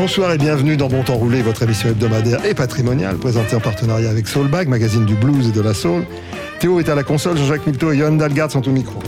Bonsoir 0.00 0.32
et 0.32 0.38
bienvenue 0.38 0.78
dans 0.78 0.88
Bon 0.88 1.02
Temps 1.02 1.16
Roulé, 1.16 1.42
votre 1.42 1.62
émission 1.62 1.90
hebdomadaire 1.90 2.42
et 2.46 2.54
patrimoniale, 2.54 3.18
présentée 3.18 3.54
en 3.54 3.60
partenariat 3.60 4.08
avec 4.08 4.28
Soulbag, 4.28 4.66
magazine 4.66 5.04
du 5.04 5.14
blues 5.14 5.50
et 5.50 5.52
de 5.52 5.60
la 5.60 5.74
soul. 5.74 6.06
Théo 6.58 6.80
est 6.80 6.88
à 6.88 6.94
la 6.94 7.02
console, 7.02 7.36
Jean-Jacques 7.36 7.66
Milto 7.66 7.92
et 7.92 7.98
Johan 7.98 8.12
Dalgard 8.12 8.50
sont 8.50 8.66
au 8.66 8.70
micro. 8.70 8.98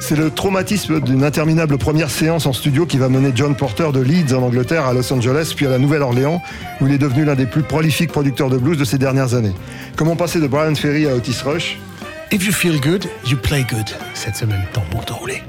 C'est 0.00 0.16
le 0.16 0.32
traumatisme 0.32 1.00
d'une 1.00 1.22
interminable 1.22 1.78
première 1.78 2.10
séance 2.10 2.46
en 2.46 2.52
studio 2.52 2.86
qui 2.86 2.98
va 2.98 3.08
mener 3.08 3.30
John 3.36 3.54
Porter 3.54 3.92
de 3.94 4.00
Leeds 4.00 4.34
en 4.34 4.42
Angleterre 4.42 4.84
à 4.84 4.94
Los 4.94 5.12
Angeles 5.12 5.52
puis 5.54 5.66
à 5.66 5.70
la 5.70 5.78
Nouvelle-Orléans 5.78 6.42
où 6.80 6.88
il 6.88 6.92
est 6.92 6.98
devenu 6.98 7.24
l'un 7.24 7.36
des 7.36 7.46
plus 7.46 7.62
prolifiques 7.62 8.10
producteurs 8.10 8.50
de 8.50 8.58
blues 8.58 8.76
de 8.76 8.84
ces 8.84 8.98
dernières 8.98 9.34
années. 9.34 9.54
Comment 9.94 10.16
passer 10.16 10.40
de 10.40 10.48
Brian 10.48 10.74
Ferry 10.74 11.06
à 11.06 11.14
Otis 11.14 11.40
Rush 11.44 11.78
If 12.32 12.46
you 12.46 12.52
feel 12.52 12.80
good, 12.80 13.10
you 13.26 13.36
play 13.36 13.62
good. 13.62 13.94
Cette 14.14 14.36
semaine 14.36 14.66
dans 14.72 14.80
Temps 15.02 15.16
Roulé. 15.16 15.42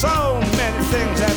so 0.00 0.38
many 0.58 0.84
things 0.92 1.20
that 1.20 1.35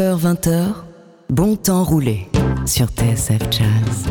19h-20h, 0.00 0.72
bon 1.28 1.56
temps 1.56 1.84
roulé 1.84 2.26
sur 2.64 2.86
TSF 2.86 3.42
Jazz. 3.50 4.09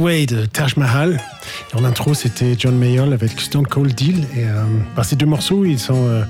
De 0.00 0.46
Taj 0.46 0.76
Mahal. 0.76 1.20
Et 1.72 1.76
en 1.76 1.84
intro, 1.84 2.14
c'était 2.14 2.54
John 2.58 2.74
Mayall 2.74 3.12
avec 3.12 3.38
Stone 3.38 3.66
Cold 3.66 3.94
Deal. 3.94 4.20
Et 4.34 4.44
euh, 4.44 4.64
bah, 4.96 5.04
ces 5.04 5.14
deux 5.14 5.26
morceaux, 5.26 5.66
ils 5.66 5.78
sont 5.78 6.06
euh, 6.06 6.24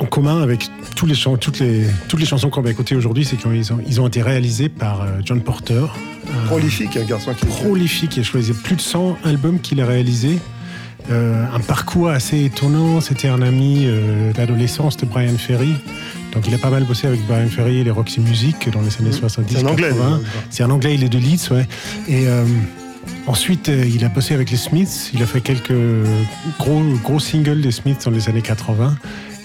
en 0.00 0.04
commun 0.04 0.42
avec 0.42 0.68
tous 0.96 1.06
les 1.06 1.14
toutes, 1.14 1.60
les, 1.60 1.86
toutes 2.08 2.18
les 2.18 2.26
chansons 2.26 2.50
qu'on 2.50 2.60
va 2.60 2.70
écouter 2.70 2.96
aujourd'hui. 2.96 3.24
C'est 3.24 3.36
qu'ils 3.36 3.72
ont, 3.72 3.78
ils 3.86 4.00
ont 4.00 4.08
été 4.08 4.20
réalisés 4.20 4.68
par 4.68 5.02
euh, 5.02 5.20
John 5.24 5.40
Porter, 5.42 5.84
un 6.34 6.46
Prolifique, 6.46 6.96
un 6.96 7.04
garçon 7.04 7.34
qui 7.34 7.46
prolifique. 7.46 8.16
Il 8.16 8.20
a 8.20 8.24
choisi 8.24 8.52
plus 8.52 8.74
de 8.74 8.80
100 8.80 9.18
albums 9.24 9.60
qu'il 9.60 9.80
a 9.80 9.86
réalisés. 9.86 10.40
Euh, 11.10 11.44
un 11.54 11.60
parcours 11.60 12.08
assez 12.08 12.44
étonnant. 12.44 13.00
C'était 13.00 13.28
un 13.28 13.42
ami 13.42 13.84
euh, 13.84 14.32
d'adolescence 14.32 14.96
de 14.96 15.06
Brian 15.06 15.38
Ferry. 15.38 15.74
Donc 16.32 16.46
il 16.46 16.54
a 16.54 16.58
pas 16.58 16.70
mal 16.70 16.84
bossé 16.84 17.06
avec 17.06 17.20
Brian 17.26 17.48
Ferry 17.48 17.78
et 17.78 17.84
les 17.84 17.90
Roxy 17.90 18.20
Music 18.20 18.68
dans 18.72 18.80
les 18.82 18.96
années 19.00 19.12
70 19.12 19.54
C'est 19.56 19.64
un 19.64 19.66
Anglais, 19.66 19.88
80. 19.88 20.18
lui. 20.18 20.26
C'est 20.50 20.62
un 20.62 20.70
anglais, 20.70 20.94
il 20.94 21.04
est 21.04 21.08
de 21.08 21.18
Leeds, 21.18 21.50
ouais. 21.52 21.66
Et 22.08 22.28
euh, 22.28 22.44
ensuite, 23.26 23.68
euh, 23.68 23.84
il 23.86 24.04
a 24.04 24.08
bossé 24.08 24.34
avec 24.34 24.50
les 24.50 24.56
Smiths. 24.56 25.10
Il 25.14 25.22
a 25.22 25.26
fait 25.26 25.40
quelques 25.40 25.72
gros, 26.58 26.82
gros 27.02 27.18
singles 27.18 27.60
des 27.60 27.72
Smiths 27.72 28.04
dans 28.04 28.10
les 28.10 28.28
années 28.28 28.42
80. 28.42 28.96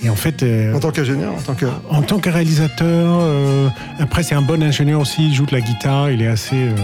Et 0.03 0.09
en 0.09 0.15
fait, 0.15 0.43
euh, 0.43 0.73
En 0.75 0.79
tant 0.79 0.91
qu'ingénieur, 0.91 1.33
en 1.33 1.41
tant 1.41 1.55
que. 1.55 1.65
en 1.89 2.01
tant 2.03 2.19
que 2.19 2.29
réalisateur, 2.29 3.17
euh, 3.21 3.69
après 3.99 4.21
c'est 4.21 4.35
un 4.35 4.41
bon 4.43 4.61
ingénieur 4.61 4.99
aussi, 5.01 5.27
il 5.29 5.33
joue 5.33 5.45
de 5.47 5.53
la 5.53 5.61
guitare, 5.61 6.11
il 6.11 6.21
est 6.21 6.27
assez, 6.27 6.55
euh, 6.55 6.75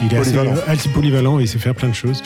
il 0.00 0.06
est 0.12 0.16
Polyvalent. 0.18 0.52
assez, 0.52 0.60
euh, 0.60 0.72
assez 0.72 0.88
polyvalent 0.90 1.38
et 1.40 1.42
il 1.44 1.48
sait 1.48 1.58
faire 1.58 1.74
plein 1.74 1.88
de 1.88 1.94
choses 1.94 2.22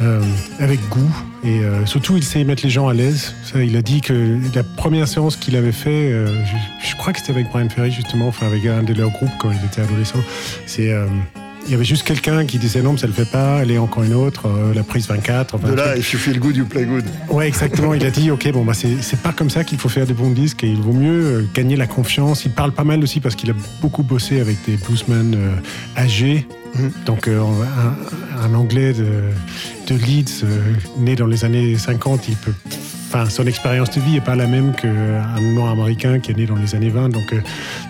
euh, 0.00 0.20
avec 0.58 0.80
goût 0.88 1.10
et 1.44 1.60
euh, 1.60 1.86
surtout 1.86 2.16
il 2.16 2.22
sait 2.24 2.44
mettre 2.44 2.62
les 2.64 2.70
gens 2.70 2.88
à 2.88 2.94
l'aise. 2.94 3.34
Ça, 3.44 3.62
il 3.62 3.76
a 3.76 3.82
dit 3.82 4.00
que 4.00 4.38
la 4.54 4.62
première 4.62 5.08
séance 5.08 5.36
qu'il 5.36 5.56
avait 5.56 5.72
fait, 5.72 5.90
euh, 6.12 6.26
je, 6.44 6.88
je 6.88 6.96
crois 6.96 7.12
que 7.12 7.20
c'était 7.20 7.32
avec 7.32 7.48
Brian 7.50 7.68
Ferry 7.68 7.90
justement, 7.90 8.28
enfin 8.28 8.46
avec 8.46 8.64
un 8.66 8.82
de 8.82 8.94
leurs 8.94 9.10
groupes 9.10 9.32
quand 9.38 9.50
il 9.50 9.64
était 9.64 9.82
adolescent, 9.82 10.20
c'est 10.66 10.92
il 11.66 11.70
y 11.70 11.74
avait 11.74 11.84
juste 11.84 12.02
quelqu'un 12.04 12.44
qui 12.44 12.58
disait 12.58 12.82
non, 12.82 12.92
mais 12.92 12.98
ça 12.98 13.06
le 13.06 13.12
fait 13.12 13.30
pas, 13.30 13.58
allez 13.58 13.78
encore 13.78 14.02
une 14.02 14.14
autre, 14.14 14.48
euh, 14.48 14.74
la 14.74 14.82
prise 14.82 15.06
24. 15.06 15.54
Enfin, 15.54 15.68
De 15.68 15.74
là, 15.74 15.96
if 15.96 16.12
you 16.12 16.18
feel 16.18 16.38
good, 16.40 16.56
you 16.56 16.64
play 16.66 16.84
good. 16.84 17.04
Ouais, 17.28 17.46
exactement. 17.46 17.94
Il 17.94 18.04
a 18.04 18.10
dit, 18.10 18.30
ok, 18.30 18.50
bon, 18.52 18.64
bah, 18.64 18.74
c'est 18.74 19.00
c'est 19.00 19.20
pas 19.20 19.32
comme 19.32 19.50
ça 19.50 19.62
qu'il 19.64 19.78
faut 19.78 19.88
faire 19.88 20.06
des 20.06 20.12
bons 20.14 20.30
disques 20.30 20.64
et 20.64 20.68
il 20.68 20.80
vaut 20.80 20.92
mieux 20.92 21.24
euh, 21.24 21.46
gagner 21.54 21.76
la 21.76 21.86
confiance. 21.86 22.44
Il 22.44 22.50
parle 22.50 22.72
pas 22.72 22.84
mal 22.84 23.02
aussi 23.02 23.20
parce 23.20 23.36
qu'il 23.36 23.50
a 23.50 23.54
beaucoup 23.80 24.02
bossé 24.02 24.40
avec 24.40 24.56
des 24.66 24.76
bluesmen 24.76 25.34
euh, 25.36 26.00
âgés. 26.00 26.46
Donc, 27.06 27.28
euh, 27.28 27.40
un, 27.40 28.44
un 28.50 28.54
Anglais 28.54 28.92
de, 28.92 29.04
de 29.88 29.94
Leeds, 30.04 30.42
euh, 30.44 30.60
né 30.98 31.14
dans 31.16 31.26
les 31.26 31.44
années 31.44 31.76
50, 31.76 32.28
il 32.28 32.36
peut. 32.36 32.52
Enfin, 33.08 33.28
son 33.28 33.46
expérience 33.46 33.90
de 33.90 34.00
vie 34.00 34.12
n'est 34.12 34.20
pas 34.22 34.36
la 34.36 34.46
même 34.46 34.72
qu'un 34.74 35.38
noir 35.54 35.70
américain 35.72 36.18
qui 36.18 36.30
est 36.30 36.34
né 36.34 36.46
dans 36.46 36.56
les 36.56 36.74
années 36.74 36.88
20. 36.88 37.10
Donc, 37.10 37.32
euh, 37.34 37.40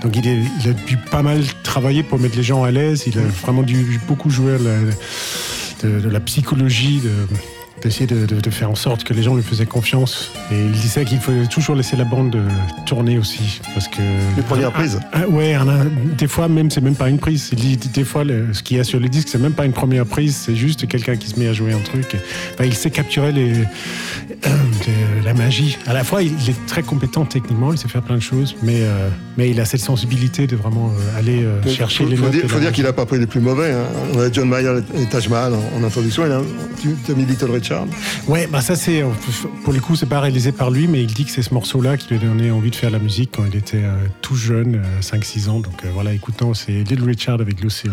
donc 0.02 0.16
il, 0.16 0.26
est- 0.26 0.42
il 0.64 0.70
a 0.70 0.72
dû 0.72 0.96
pas 0.96 1.22
mal 1.22 1.42
travailler 1.62 2.02
pour 2.02 2.18
mettre 2.18 2.36
les 2.36 2.42
gens 2.42 2.64
à 2.64 2.72
l'aise. 2.72 3.04
Il 3.06 3.16
a 3.18 3.22
vraiment 3.22 3.62
dû 3.62 4.00
beaucoup 4.08 4.30
jouer 4.30 4.56
la- 4.58 5.88
de, 5.88 6.00
de 6.00 6.08
la 6.08 6.18
psychologie, 6.20 7.00
de, 7.00 7.10
d'essayer 7.82 8.06
de, 8.06 8.26
de- 8.26 8.40
de 8.40 8.50
faire 8.50 8.70
en 8.70 8.74
sorte 8.74 9.04
que 9.04 9.12
les 9.12 9.22
gens 9.22 9.34
lui 9.34 9.42
faisaient 9.42 9.66
confiance. 9.66 10.30
Et 10.50 10.58
il 10.58 10.72
disait 10.72 11.04
qu'il 11.04 11.18
faut 11.18 11.32
toujours 11.50 11.74
laisser 11.74 11.96
la 11.96 12.04
bande 12.04 12.34
euh, 12.36 12.48
tourner 12.86 13.18
aussi. 13.18 13.60
Parce 13.74 13.88
que. 13.88 14.00
Les 14.36 14.42
premières 14.42 14.72
prises. 14.72 15.00
Ah, 15.12 15.26
ouais, 15.28 15.54
un- 15.54 15.68
un- 15.68 15.86
des 16.16 16.28
fois 16.28 16.48
même, 16.48 16.70
c'est 16.70 16.80
même 16.80 16.94
pas 16.94 17.08
une 17.08 17.18
prise. 17.18 17.48
Il 17.52 17.58
dit, 17.58 17.76
des 17.76 18.04
fois, 18.04 18.24
le- 18.24 18.52
ce 18.54 18.62
qu'il 18.62 18.76
y 18.76 18.80
a 18.80 18.84
sur 18.84 19.00
le 19.00 19.08
disque, 19.08 19.28
c'est 19.28 19.38
même 19.38 19.52
pas 19.54 19.64
une 19.64 19.72
première 19.72 20.06
prise, 20.06 20.36
c'est 20.36 20.56
juste 20.56 20.86
quelqu'un 20.86 21.16
qui 21.16 21.28
se 21.28 21.38
met 21.38 21.48
à 21.48 21.52
jouer 21.52 21.72
un 21.72 21.80
truc. 21.80 22.16
Enfin, 22.54 22.64
il 22.64 22.74
sait 22.74 22.90
capturer 22.90 23.32
les. 23.32 23.52
de 24.48 25.24
la 25.24 25.34
magie. 25.34 25.78
À 25.86 25.92
la 25.92 26.04
fois, 26.04 26.22
il 26.22 26.32
est 26.48 26.66
très 26.66 26.82
compétent 26.82 27.24
techniquement, 27.24 27.72
il 27.72 27.78
sait 27.78 27.88
faire 27.88 28.02
plein 28.02 28.16
de 28.16 28.20
choses, 28.22 28.56
mais, 28.62 28.80
euh, 28.80 29.08
mais 29.36 29.50
il 29.50 29.60
a 29.60 29.64
cette 29.64 29.80
sensibilité 29.80 30.46
de 30.46 30.56
vraiment 30.56 30.90
euh, 30.90 31.18
aller 31.18 31.44
euh, 31.44 31.62
chercher 31.66 32.04
faut, 32.04 32.10
les 32.10 32.16
faut 32.16 32.24
notes. 32.26 32.34
et 32.34 32.48
faut 32.48 32.58
dire 32.58 32.72
qu'il 32.72 32.84
n'a 32.84 32.92
pas 32.92 33.06
pris 33.06 33.18
les 33.18 33.26
plus 33.26 33.40
mauvais. 33.40 33.72
hein. 33.72 33.84
On 34.14 34.20
a 34.20 34.30
John 34.32 34.48
Mayer 34.48 34.80
et 34.94 35.06
Taj 35.06 35.28
Mahal 35.28 35.54
en, 35.54 35.78
en 35.80 35.84
introduction. 35.84 36.26
Il 36.26 36.32
a, 36.32 36.40
tu 37.04 37.12
as 37.12 37.14
mis 37.14 37.24
Little 37.24 37.50
Richard. 37.50 37.86
Ouais, 38.26 38.48
bah 38.50 38.60
ça 38.60 38.74
c'est 38.74 39.04
pour 39.64 39.72
le 39.72 39.80
coup 39.80 39.94
c'est 39.96 40.06
pas 40.06 40.20
réalisé 40.20 40.50
par 40.52 40.70
lui, 40.70 40.88
mais 40.88 41.02
il 41.02 41.12
dit 41.12 41.24
que 41.24 41.30
c'est 41.30 41.42
ce 41.42 41.54
morceau-là 41.54 41.96
qui 41.96 42.08
lui 42.08 42.16
a 42.16 42.18
donné 42.18 42.50
envie 42.50 42.70
de 42.70 42.76
faire 42.76 42.90
la 42.90 42.98
musique 42.98 43.30
quand 43.36 43.44
il 43.44 43.56
était 43.56 43.76
euh, 43.84 43.94
tout 44.22 44.34
jeune, 44.36 44.76
euh, 44.76 45.00
5-6 45.00 45.48
ans. 45.48 45.60
Donc 45.60 45.84
voilà, 45.94 46.12
écoutons, 46.12 46.54
c'est 46.54 46.72
Little 46.72 47.04
Richard 47.04 47.40
avec 47.40 47.60
Lucille. 47.60 47.92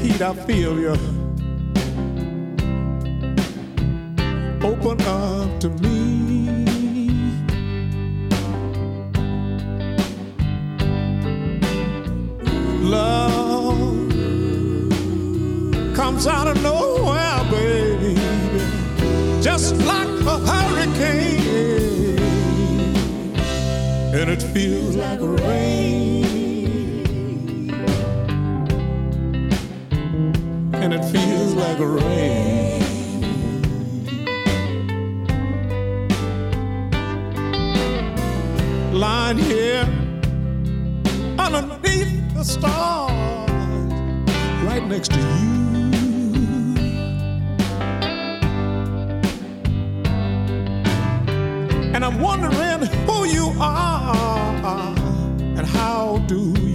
Heat, 0.00 0.22
I 0.22 0.34
feel 0.46 0.78
you 0.78 0.92
open 4.62 5.00
up 5.02 5.60
to 5.60 5.68
me. 5.68 5.98
Love 12.82 14.08
comes 15.94 16.26
out 16.26 16.48
of 16.48 16.62
nowhere, 16.62 17.44
baby, 17.50 18.14
just 19.42 19.76
like 19.76 20.08
a 20.08 20.38
hurricane, 20.50 22.18
and 24.14 24.30
it 24.30 24.42
feels 24.54 24.96
like 24.96 25.20
rain, 25.20 26.19
like 31.60 31.78
rain. 31.78 32.80
Lying 38.92 39.38
here 39.38 39.84
underneath 41.38 42.34
the 42.34 42.44
stars, 42.44 43.50
right 44.64 44.84
next 44.88 45.12
to 45.12 45.18
you. 45.18 45.50
And 51.94 52.04
I'm 52.04 52.20
wondering 52.20 52.86
who 53.06 53.26
you 53.26 53.52
are 53.60 54.56
and 55.58 55.66
how 55.66 56.18
do 56.26 56.54
you 56.58 56.69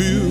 and 0.00 0.29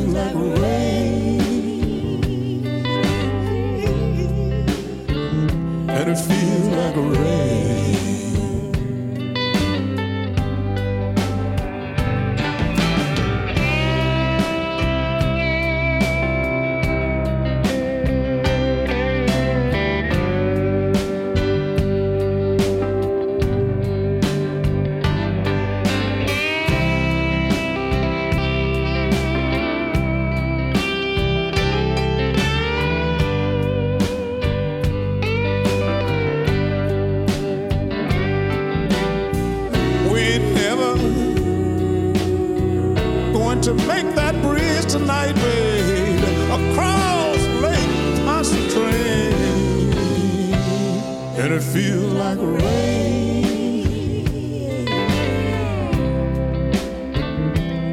and 51.39 51.53
it 51.53 51.63
feels 51.63 52.13
like 52.13 52.38
rain, 52.38 53.46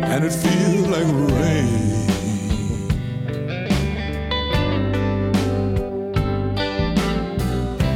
and 0.03 0.25
it 0.25 0.33
feels 0.33 0.89
like 0.89 1.07
rain. 1.31 1.95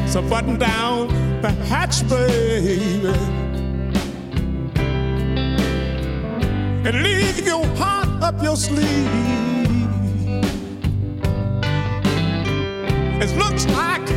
So 0.07 0.23
button 0.23 0.57
down 0.57 1.09
the 1.43 1.51
hatch, 1.67 2.09
baby. 2.09 3.09
And 6.87 7.03
leave 7.03 7.45
your 7.45 7.67
heart 7.77 8.09
up 8.23 8.41
your 8.41 8.57
sleeve. 8.57 9.11
It 13.21 13.37
looks 13.37 13.67
like 13.67 14.09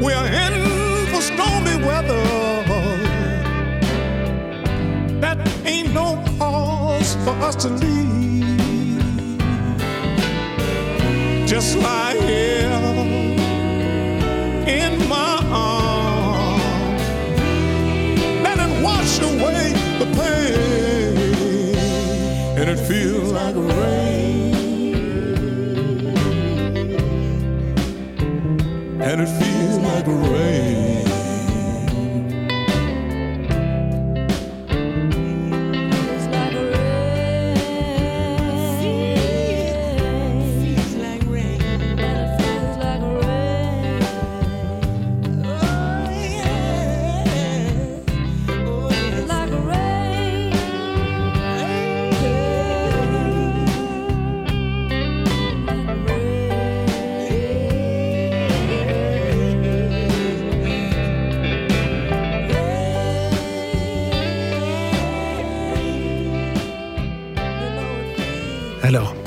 we're 0.00 0.26
in 0.26 0.75
weather. 1.86 2.24
That 5.20 5.38
ain't 5.64 5.92
no 5.94 6.22
cause 6.38 7.14
for 7.24 7.34
us 7.48 7.56
to 7.62 7.68
leave. 7.68 9.36
Just 11.46 11.78
lie 11.78 12.16
here 12.30 12.82
in 14.66 15.08
my 15.08 15.38
arms. 15.52 17.02
Let 18.46 18.58
it 18.58 18.72
wash 18.82 19.20
away 19.20 19.72
the 20.00 20.06
pain, 20.18 21.76
and 22.58 22.66
it 22.68 22.80
feels 22.90 23.30
like 23.30 23.54
rain, 23.54 24.54
and 29.00 29.20
it 29.24 29.30
feels 29.40 29.78
like 29.78 30.06
rain. 30.06 30.85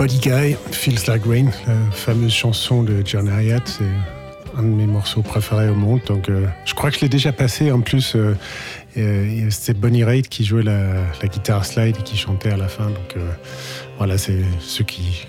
Body 0.09 0.21
Guy, 0.21 0.57
Feels 0.71 1.05
Like 1.07 1.23
Rain, 1.27 1.51
la 1.67 1.91
fameuse 1.91 2.33
chanson 2.33 2.81
de 2.81 3.03
John 3.05 3.27
Hyatt, 3.27 3.67
c'est 3.67 4.57
un 4.57 4.63
de 4.63 4.67
mes 4.67 4.87
morceaux 4.87 5.21
préférés 5.21 5.69
au 5.69 5.75
monde. 5.75 6.01
Donc, 6.07 6.29
euh, 6.29 6.47
je 6.65 6.73
crois 6.73 6.89
que 6.89 6.95
je 6.95 7.01
l'ai 7.01 7.09
déjà 7.09 7.31
passé. 7.31 7.71
En 7.71 7.81
plus, 7.81 8.15
euh, 8.15 8.35
euh, 8.97 9.47
c'était 9.49 9.77
Bonnie 9.77 10.03
Raitt 10.03 10.27
qui 10.27 10.43
jouait 10.43 10.63
la, 10.63 11.03
guitare 11.31 11.65
slide 11.65 11.95
et 11.99 12.03
qui 12.03 12.17
chantait 12.17 12.51
à 12.51 12.57
la 12.57 12.67
fin. 12.67 12.85
Donc, 12.87 13.15
euh, 13.17 13.29
voilà, 13.97 14.17
c'est 14.17 14.41
ceux 14.59 14.83
qui, 14.83 15.27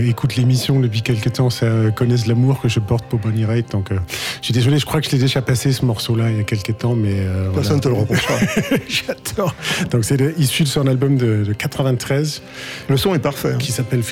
écoutent 0.00 0.36
l'émission 0.36 0.78
depuis 0.78 1.02
quelques 1.02 1.32
temps 1.32 1.48
connaissent 1.96 2.26
l'amour 2.26 2.60
que 2.60 2.68
je 2.68 2.78
porte 2.78 3.04
pour 3.06 3.18
Bonnie 3.18 3.44
Raitt. 3.44 3.74
Euh, 3.74 3.98
je 4.42 4.46
suis 4.46 4.54
désolé, 4.54 4.78
je 4.78 4.84
crois 4.84 5.00
que 5.00 5.06
je 5.06 5.12
l'ai 5.12 5.18
déjà 5.20 5.40
passé 5.40 5.72
ce 5.72 5.84
morceau-là 5.84 6.28
il 6.30 6.36
y 6.36 6.40
a 6.40 6.42
quelques 6.42 6.76
temps, 6.76 6.96
mais 6.96 7.12
euh, 7.14 7.48
Personne 7.54 7.76
ne 7.76 7.80
te 7.80 7.86
le 7.88 7.94
reprochera. 7.94 8.34
J'adore. 8.88 9.54
Donc, 9.92 10.04
c'est 10.04 10.16
issu 10.36 10.64
de 10.64 10.68
son 10.68 10.86
album 10.88 11.16
de, 11.16 11.44
de 11.44 11.52
93 11.52 12.42
Le 12.88 12.96
son 12.96 13.14
est 13.14 13.20
parfait. 13.20 13.52
hein. 13.54 13.58
qui 13.58 13.70
s'appelle 13.70 14.02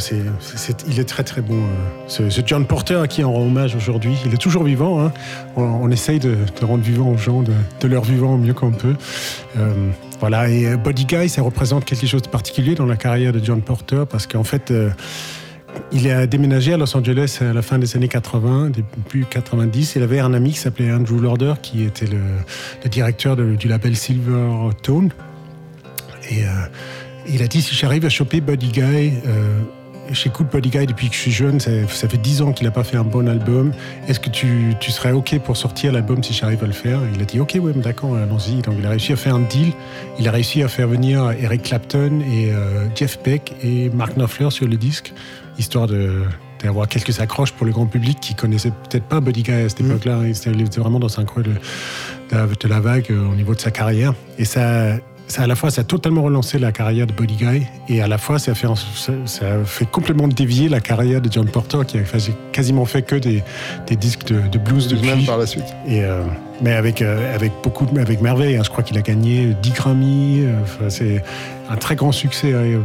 c'est- 0.00 0.16
c'est- 0.40 0.56
c'est- 0.58 0.84
il 0.88 0.98
est 0.98 1.04
très 1.04 1.22
très 1.22 1.42
bon. 1.42 1.56
euh, 1.58 1.66
ce, 2.06 2.30
ce 2.30 2.40
John 2.46 2.66
Porter 2.66 2.94
à 2.96 3.06
qui 3.06 3.22
on 3.24 3.32
rend 3.32 3.42
hommage 3.44 3.76
aujourd'hui. 3.76 4.14
Il 4.24 4.32
est 4.32 4.38
toujours 4.38 4.64
vivant. 4.64 5.04
hein. 5.04 5.12
On, 5.56 5.62
on 5.62 5.90
essaye 5.90 6.18
de, 6.18 6.34
de 6.60 6.64
rendre 6.64 6.82
vivant 6.82 7.10
aux 7.10 7.18
gens, 7.18 7.42
de, 7.42 7.52
de 7.80 7.88
leur 7.88 8.04
vivant 8.04 8.34
au 8.34 8.38
mieux 8.38 8.54
qu'on 8.54 8.70
peut. 8.72 8.94
Euh, 9.58 9.70
voilà. 10.18 10.48
Et 10.48 10.76
Body 10.78 11.04
Guy, 11.04 11.28
ça 11.28 11.42
représente 11.42 11.84
quelque 11.84 12.06
chose 12.06 12.22
de 12.22 12.28
particulier 12.28 12.74
dans 12.74 12.86
la 12.86 12.96
carrière 12.96 13.32
de 13.34 13.44
John 13.44 13.60
Porter 13.60 14.04
parce 14.10 14.26
qu'en 14.26 14.44
fait. 14.44 14.70
euh, 14.70 14.88
il 15.92 16.10
a 16.10 16.26
déménagé 16.26 16.72
à 16.72 16.76
Los 16.76 16.96
Angeles 16.96 17.38
à 17.40 17.52
la 17.52 17.62
fin 17.62 17.78
des 17.78 17.96
années 17.96 18.08
80, 18.08 18.70
début 18.70 19.26
90. 19.28 19.94
Il 19.96 20.02
avait 20.02 20.20
un 20.20 20.34
ami 20.34 20.52
qui 20.52 20.58
s'appelait 20.58 20.92
Andrew 20.92 21.20
Lauder, 21.20 21.54
qui 21.62 21.84
était 21.84 22.06
le, 22.06 22.88
directeur 22.88 23.36
du 23.36 23.68
label 23.68 23.96
Silver 23.96 24.70
Tone. 24.82 25.10
Et 26.30 26.44
euh, 26.44 26.48
il 27.28 27.42
a 27.42 27.46
dit 27.46 27.62
si 27.62 27.74
j'arrive 27.74 28.04
à 28.04 28.08
choper 28.08 28.40
Buddy 28.40 28.68
Guy, 28.68 29.12
euh, 29.26 29.60
j'écoute 30.12 30.48
Buddy 30.52 30.70
Guy 30.70 30.86
depuis 30.86 31.08
que 31.08 31.14
je 31.14 31.20
suis 31.20 31.30
jeune, 31.30 31.60
ça, 31.60 31.70
fait 31.86 32.16
10 32.16 32.42
ans 32.42 32.52
qu'il 32.52 32.66
n'a 32.66 32.70
pas 32.70 32.84
fait 32.84 32.96
un 32.96 33.04
bon 33.04 33.28
album. 33.28 33.72
Est-ce 34.08 34.20
que 34.20 34.30
tu, 34.30 34.74
serais 34.80 35.12
OK 35.12 35.38
pour 35.40 35.56
sortir 35.56 35.92
l'album 35.92 36.22
si 36.22 36.32
j'arrive 36.32 36.62
à 36.64 36.66
le 36.66 36.72
faire? 36.72 37.00
Il 37.14 37.20
a 37.20 37.24
dit 37.24 37.40
OK, 37.40 37.56
ouais, 37.60 37.72
d'accord, 37.74 38.16
allons-y. 38.16 38.62
Donc 38.62 38.74
il 38.78 38.86
a 38.86 38.90
réussi 38.90 39.12
à 39.12 39.16
faire 39.16 39.34
un 39.34 39.40
deal. 39.40 39.72
Il 40.18 40.28
a 40.28 40.30
réussi 40.30 40.62
à 40.62 40.68
faire 40.68 40.88
venir 40.88 41.30
Eric 41.32 41.62
Clapton 41.62 42.20
et 42.20 42.52
euh, 42.52 42.88
Jeff 42.94 43.18
Beck 43.22 43.54
et 43.62 43.90
Mark 43.90 44.16
Knopfler 44.16 44.50
sur 44.50 44.66
le 44.66 44.76
disque, 44.76 45.12
histoire 45.58 45.86
de 45.86 46.22
d'avoir 46.62 46.88
quelques 46.88 47.20
accroches 47.20 47.52
pour 47.52 47.66
le 47.66 47.72
grand 47.72 47.86
public 47.86 48.18
qui 48.20 48.34
connaissait 48.34 48.70
peut-être 48.70 49.04
pas 49.04 49.20
Buddy 49.20 49.42
Guy 49.44 49.52
à 49.52 49.68
cette 49.68 49.80
époque-là. 49.80 50.22
Il 50.24 50.60
était 50.62 50.80
vraiment 50.80 50.98
dans 50.98 51.20
un 51.20 51.24
creux 51.24 51.44
de, 51.44 51.52
de 52.32 52.68
la 52.68 52.80
vague 52.80 53.06
euh, 53.10 53.28
au 53.28 53.34
niveau 53.36 53.54
de 53.54 53.60
sa 53.60 53.70
carrière. 53.70 54.12
Et 54.38 54.44
ça, 54.44 54.96
ça, 55.28 55.42
à 55.42 55.46
la 55.46 55.54
fois, 55.54 55.70
ça 55.70 55.82
a 55.82 55.84
totalement 55.84 56.22
relancé 56.22 56.58
la 56.58 56.72
carrière 56.72 57.06
de 57.06 57.12
Buddy 57.12 57.36
Guy, 57.36 57.66
et 57.88 58.00
à 58.02 58.08
la 58.08 58.18
fois, 58.18 58.38
ça 58.38 58.52
a 58.52 58.54
fait, 58.54 58.66
en- 58.66 58.74
ça, 58.76 59.12
ça 59.26 59.46
a 59.46 59.64
fait 59.64 59.84
complètement 59.86 60.26
dévier 60.28 60.68
la 60.68 60.80
carrière 60.80 61.20
de 61.20 61.30
John 61.30 61.46
Porter, 61.48 61.78
qui 61.86 61.98
a 61.98 62.04
fait- 62.04 62.32
quasiment 62.52 62.84
fait 62.86 63.02
que 63.02 63.14
des, 63.16 63.42
des 63.86 63.96
disques 63.96 64.24
de, 64.26 64.40
de 64.48 64.58
blues 64.58 64.92
Même 64.92 65.02
depuis. 65.02 65.26
par 65.26 65.38
la 65.38 65.46
suite. 65.46 65.66
Et, 65.86 66.02
euh, 66.02 66.22
mais 66.60 66.72
avec, 66.72 67.02
euh, 67.02 67.34
avec 67.34 67.52
beaucoup 67.62 67.86
avec 67.98 68.20
merveille. 68.20 68.56
hein. 68.56 68.62
Je 68.64 68.70
crois 68.70 68.82
qu'il 68.82 68.98
a 68.98 69.02
gagné 69.02 69.54
10 69.62 69.70
Grammy. 69.70 70.40
euh, 70.42 70.60
enfin, 70.62 70.90
c'est 70.90 71.22
un 71.70 71.76
très 71.76 71.94
grand 71.94 72.10
succès. 72.10 72.52
hein. 72.54 72.80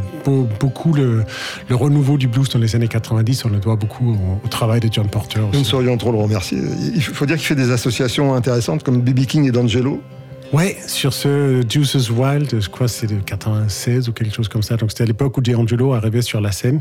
Beaucoup 0.60 0.92
le, 0.92 1.24
le 1.68 1.74
renouveau 1.74 2.16
du 2.18 2.28
blues 2.28 2.48
dans 2.50 2.58
les 2.60 2.76
années 2.76 2.86
90, 2.88 3.44
on 3.46 3.48
le 3.48 3.58
doit 3.58 3.76
beaucoup 3.76 4.12
au, 4.12 4.40
au 4.44 4.48
travail 4.48 4.80
de 4.80 4.88
John 4.92 5.08
Porter. 5.08 5.40
Nous 5.52 5.58
ne 5.60 5.64
saurions 5.64 5.96
trop 5.96 6.12
le 6.12 6.18
remercier. 6.18 6.58
Il 6.94 7.02
faut 7.02 7.26
dire 7.26 7.36
qu'il 7.36 7.46
fait 7.46 7.54
des 7.56 7.70
associations 7.72 8.34
intéressantes 8.34 8.82
comme 8.84 9.00
B.B. 9.00 9.24
King 9.26 9.48
et 9.48 9.50
D'Angelo. 9.50 10.00
Ouais, 10.54 10.76
sur 10.86 11.12
ce 11.12 11.64
Juices 11.68 12.10
Wild, 12.10 12.60
je 12.60 12.68
crois 12.68 12.86
que 12.86 12.92
c'est 12.92 13.08
de 13.08 13.18
96 13.18 14.08
ou 14.08 14.12
quelque 14.12 14.32
chose 14.32 14.46
comme 14.46 14.62
ça. 14.62 14.76
Donc 14.76 14.92
c'était 14.92 15.02
à 15.02 15.06
l'époque 15.06 15.36
où 15.36 15.40
D'Angelo 15.40 15.94
arrivait 15.94 16.22
sur 16.22 16.40
la 16.40 16.52
scène. 16.52 16.80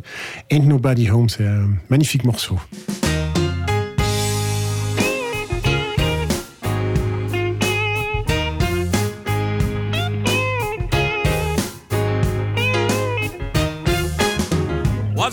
Ain't 0.51 0.67
Nobody 0.67 1.09
Home, 1.09 1.27
c'est 1.27 1.47
un 1.47 1.69
magnifique 1.89 2.23
morceau. 2.23 2.59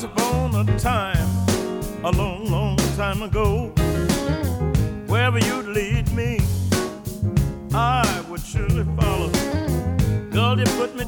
Upon 0.02 0.54
a 0.54 0.64
time, 0.78 1.28
a 2.02 2.10
long, 2.10 2.48
long 2.48 2.76
time 2.96 3.22
ago, 3.22 3.70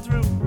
through 0.03 0.42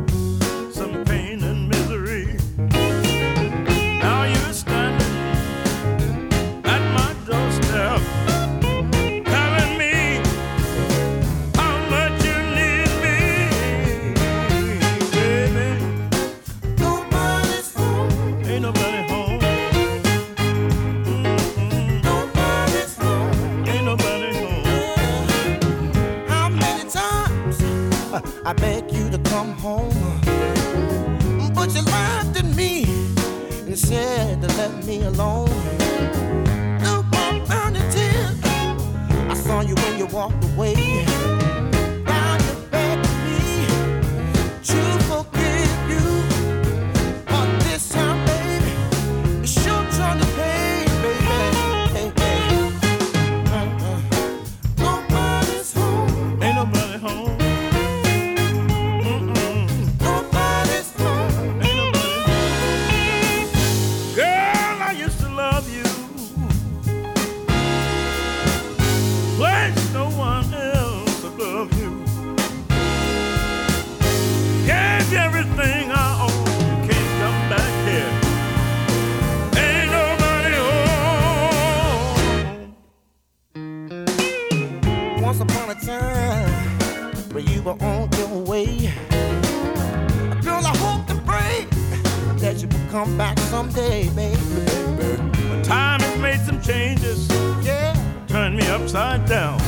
down. 99.24 99.65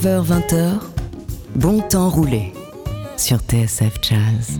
19h-20h, 0.00 0.80
bon 1.56 1.80
temps 1.80 2.08
roulé 2.08 2.54
sur 3.18 3.36
TSF 3.36 3.98
Jazz. 4.00 4.58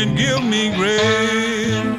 And 0.00 0.16
give 0.16 0.42
me 0.44 0.70
grace. 0.76 1.98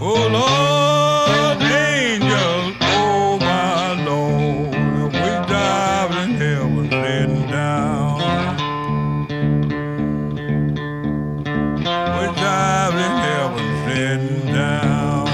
Oh 0.00 0.22
Lord, 0.38 1.62
angel, 1.62 2.74
oh 2.80 3.38
my 3.38 4.04
Lord, 4.04 5.12
we 5.12 5.30
dive 5.54 6.10
in 6.22 6.30
heaven 6.42 6.90
sitting 6.90 7.46
down. 7.48 8.18
We 12.18 12.26
dive 12.42 12.96
in 13.06 13.14
heaven 13.26 13.68
sitting 13.86 14.46
down. 14.52 15.26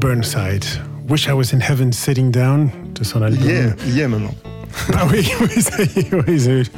Burnside, 0.00 0.66
Wish 1.08 1.28
I 1.28 1.32
Was 1.32 1.52
in 1.52 1.60
Heaven 1.60 1.92
Sitting 1.92 2.30
Down, 2.30 2.85
de 2.98 3.04
son 3.04 3.22
album. 3.22 3.40
Il 3.86 3.94
y 3.94 4.00
est, 4.00 4.08
maintenant. 4.08 4.34
Ah 4.92 5.06
oui, 5.10 5.26
oui, 5.40 5.62
ça 5.62 5.82
y 5.82 6.00
est, 6.00 6.14
oui, 6.28 6.38
c'est- 6.40 6.70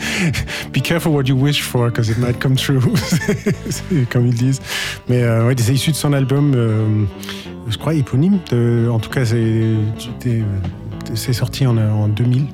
Be 0.72 0.80
careful 0.82 1.12
what 1.12 1.24
you 1.24 1.34
wish 1.36 1.62
for, 1.62 1.86
because 1.86 2.08
it 2.08 2.18
might 2.18 2.38
come 2.38 2.54
true, 2.54 2.80
C'est 3.70 4.08
comme 4.10 4.26
ils 4.26 4.34
disent. 4.34 4.60
Mais 5.08 5.22
euh, 5.22 5.46
ouais, 5.46 5.54
c'est 5.58 5.72
issu 5.74 5.90
de 5.90 5.96
son 5.96 6.12
album, 6.12 6.52
euh, 6.54 7.04
je 7.68 7.76
crois, 7.76 7.94
éponyme. 7.94 8.38
de- 8.50 8.88
en 8.90 8.98
tout 9.00 9.10
cas, 9.10 9.24
c'est 9.24 9.36
euh, 9.36 10.42
c'est 11.14 11.32
sorti 11.32 11.66
en, 11.66 11.76
en 11.76 12.08
2000. 12.08 12.46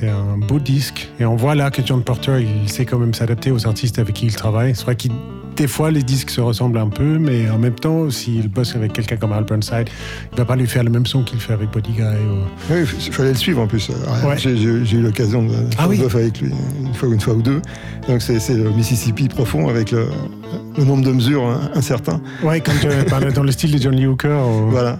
C'est 0.00 0.08
un 0.08 0.36
beau 0.38 0.58
disque. 0.58 1.08
Et 1.20 1.24
on 1.24 1.36
voit 1.36 1.54
là 1.54 1.70
que 1.70 1.80
John 1.84 2.02
Porter, 2.02 2.38
il 2.42 2.68
sait 2.68 2.84
quand 2.84 2.98
même 2.98 3.14
s'adapter 3.14 3.50
aux 3.52 3.64
artistes 3.66 3.98
avec 4.00 4.14
qui 4.14 4.26
il 4.26 4.34
travaille. 4.34 4.74
C'est 4.74 4.82
vrai 4.84 4.96
qu'il 4.96 5.12
des 5.56 5.68
fois, 5.68 5.92
les 5.92 6.02
disques 6.02 6.30
se 6.30 6.40
ressemblent 6.40 6.78
un 6.78 6.88
peu, 6.88 7.16
mais 7.16 7.48
en 7.48 7.58
même 7.58 7.76
temps, 7.76 8.10
s'il 8.10 8.48
bosse 8.48 8.74
avec 8.74 8.92
quelqu'un 8.92 9.14
comme 9.14 9.32
Al 9.32 9.44
Burnside, 9.44 9.88
il 10.32 10.36
va 10.36 10.44
pas 10.44 10.56
lui 10.56 10.66
faire 10.66 10.82
le 10.82 10.90
même 10.90 11.06
son 11.06 11.22
qu'il 11.22 11.38
fait 11.38 11.52
avec 11.52 11.70
Buddy 11.70 11.92
Guy. 11.92 12.02
ou- 12.02 12.72
Oui, 12.74 12.80
il 13.06 13.12
fallait 13.12 13.28
le 13.28 13.36
suivre 13.36 13.60
en 13.62 13.68
plus. 13.68 13.88
Ouais. 13.88 14.36
J'ai 14.36 14.50
eu 14.50 15.00
l'occasion 15.00 15.44
de 15.44 15.54
Ah 15.78 15.82
faire 15.82 15.88
oui. 15.90 15.98
bœuf 16.00 16.16
avec 16.16 16.40
lui 16.40 16.50
une 16.80 16.92
fois, 16.92 17.08
une 17.08 17.20
fois 17.20 17.34
ou 17.34 17.42
deux. 17.42 17.62
Donc 18.08 18.20
c'est 18.20 18.40
le 18.52 18.68
Mississippi 18.70 19.28
profond 19.28 19.68
avec 19.68 19.92
le, 19.92 20.08
le 20.76 20.84
nombre 20.84 21.04
de 21.04 21.12
mesures 21.12 21.44
hein, 21.46 21.70
incertain. 21.76 22.20
Ouais, 22.42 22.60
comme 22.60 22.74
euh, 22.86 23.04
par- 23.04 23.20
dans 23.32 23.44
le 23.44 23.52
style 23.52 23.70
de 23.70 23.78
John 23.80 23.94
Lee 23.94 24.06
Hooker. 24.06 24.36
ou- 24.48 24.70
Voilà. 24.70 24.98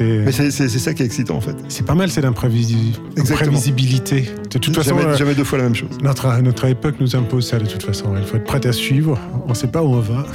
Mais 0.00 0.32
c'est 0.32 0.68
ça 0.68 0.94
qui 0.94 1.02
est 1.02 1.06
excitant 1.06 1.36
en 1.36 1.40
fait. 1.40 1.56
c'est 1.68 1.86
pas 1.86 1.94
mal, 1.94 2.10
c'est 2.10 2.20
l'imprévisibilité. 2.20 4.28
De 4.50 4.58
toute 4.58 4.74
façon, 4.74 4.98
jamais, 4.98 5.12
euh, 5.12 5.16
jamais 5.16 5.34
deux 5.34 5.44
fois 5.44 5.58
la 5.58 5.64
même 5.64 5.74
chose. 5.74 5.90
notre, 6.02 6.40
notre 6.42 6.64
époque 6.66 6.96
nous 7.00 7.16
impose 7.16 7.48
ça 7.48 7.58
de 7.58 7.66
toute 7.66 7.82
façon. 7.82 8.14
Il 8.16 8.24
faut 8.24 8.36
être 8.36 8.44
prêt 8.44 8.64
à 8.66 8.72
suivre. 8.72 9.18
On 9.46 9.54
sait 9.54 9.68
pas 9.68 9.82
où 9.82 9.94
on 9.94 10.00
va. 10.00 10.26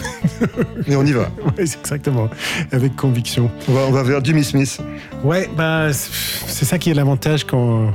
Mais 0.87 0.95
on 0.95 1.05
y 1.05 1.11
va. 1.11 1.21
ouais, 1.57 1.63
exactement. 1.63 2.29
Avec 2.71 2.95
conviction. 2.95 3.49
On 3.67 3.73
va, 3.73 3.81
on 3.87 3.91
va 3.91 4.03
vers 4.03 4.23
Jimmy 4.23 4.43
Smith. 4.43 4.79
Ouais, 5.23 5.49
bah, 5.55 5.91
c'est 5.93 6.65
ça 6.65 6.77
qui 6.77 6.89
est 6.89 6.93
l'avantage 6.93 7.45
quand, 7.45 7.91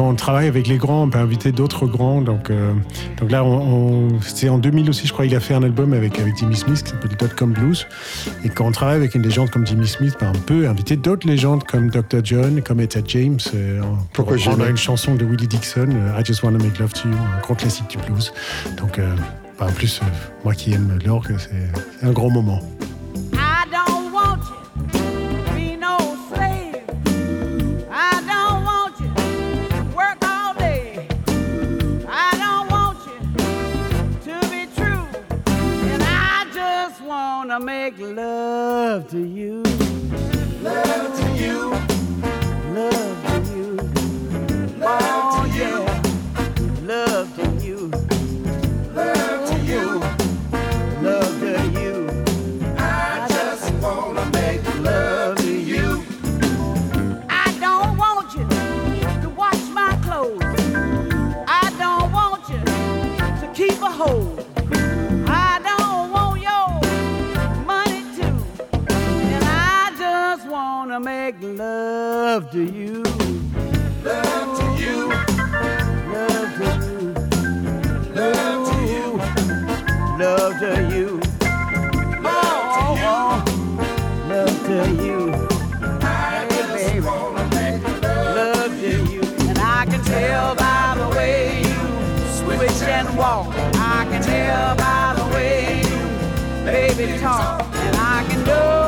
quand 0.00 0.08
on 0.08 0.14
travaille 0.14 0.48
avec 0.48 0.66
les 0.66 0.78
grands, 0.78 1.02
on 1.02 1.10
peut 1.10 1.18
inviter 1.18 1.52
d'autres 1.52 1.84
grands. 1.86 2.22
Donc, 2.22 2.48
euh, 2.48 2.72
donc 3.20 3.30
là, 3.30 3.44
on, 3.44 4.06
on- 4.06 4.20
c'est 4.22 4.48
en 4.48 4.56
2000 4.56 4.88
aussi, 4.88 5.06
je 5.06 5.12
crois, 5.12 5.26
il 5.26 5.34
a 5.36 5.40
fait 5.40 5.52
un 5.52 5.62
album 5.62 5.92
avec, 5.92 6.18
avec 6.18 6.38
Jimmy 6.38 6.56
Smith 6.56 6.82
qui 6.82 6.90
s'appelle 6.92 7.14
Dotcom 7.18 7.52
Blues. 7.52 7.86
Et 8.42 8.48
quand 8.48 8.64
on 8.66 8.72
travaille 8.72 8.96
avec 8.96 9.14
une 9.14 9.20
légende 9.20 9.50
comme 9.50 9.66
Jimmy 9.66 9.86
Smith, 9.86 10.16
bah, 10.18 10.32
on 10.34 10.38
peut 10.38 10.66
inviter 10.66 10.96
d'autres 10.96 11.26
légendes 11.26 11.64
comme 11.64 11.90
Dr. 11.90 12.20
John, 12.24 12.62
comme 12.62 12.80
Etta 12.80 13.00
James. 13.06 13.38
euh, 13.54 13.82
on- 13.82 13.96
pour 13.96 14.06
Pourquoi 14.14 14.36
jamais 14.38 14.70
une 14.70 14.78
chanson 14.78 15.16
de 15.16 15.24
Willie 15.26 15.46
Dixon, 15.48 15.88
euh, 15.92 16.18
I 16.18 16.24
Just 16.24 16.42
Wanna 16.44 16.56
Make 16.56 16.78
Love 16.78 16.94
to 16.94 17.06
You, 17.06 17.14
un 17.14 17.40
grand 17.42 17.54
classique 17.56 17.88
du 17.90 17.98
blues. 18.10 18.32
Donc, 18.78 18.98
euh, 18.98 19.14
bah, 19.58 19.66
en 19.68 19.72
plus, 19.72 20.00
moi 20.46 20.54
qui 20.54 20.72
aime 20.72 20.98
l'orgue, 21.04 21.34
c'est 21.36 21.50
c'est 22.00 22.06
un 22.06 22.12
gros 22.12 22.30
moment. 22.30 22.60
Love 37.98 39.10
to 39.10 39.18
you. 39.18 39.62
Love 40.62 41.09
to 72.66 72.72
you. 72.74 73.02
Love 74.04 74.58
to 74.58 74.66
you. 74.82 75.08
Love 76.12 76.50
to 76.58 76.66
you. 76.84 77.14
Love 78.14 78.68
to 78.70 78.78
you. 78.92 79.06
Love 80.18 80.60
to 80.60 80.70
you. 80.94 81.20
Love 82.20 82.56
to 84.66 84.76
you. 85.02 85.18
Love 88.36 88.72
to 88.80 88.90
you. 89.10 89.22
And 89.48 89.58
I 89.58 89.86
can 89.86 90.04
tell 90.04 90.54
by 90.54 90.94
the 90.98 91.08
way 91.16 91.62
you 91.62 91.80
switch 92.40 92.82
and 92.82 93.08
walk. 93.16 93.46
I 93.76 94.06
can 94.10 94.22
tell 94.22 94.76
by 94.76 95.14
the 95.16 95.24
way 95.34 95.78
you 95.78 95.98
baby 96.66 97.18
talk. 97.20 97.62
And 97.74 97.96
I 97.96 98.26
can 98.28 98.44
know 98.44 98.79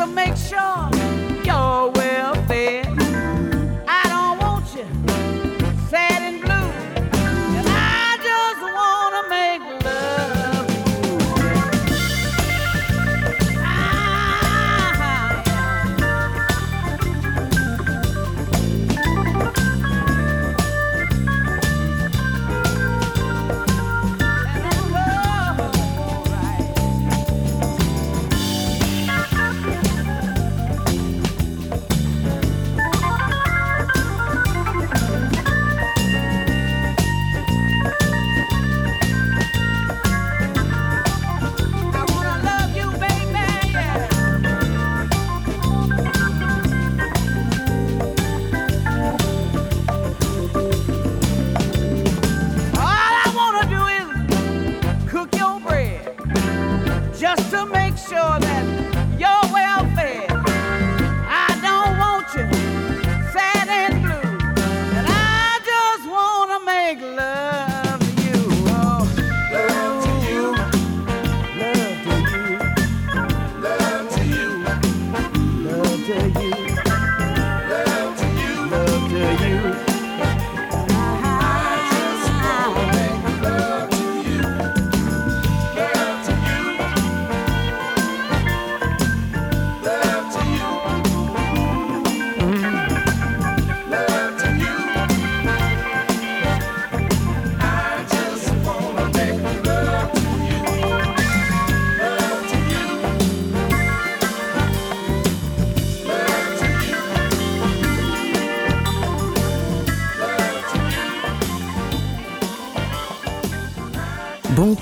just 0.00 0.08
to 0.08 0.14
make 0.14 0.36
sure 0.36 0.99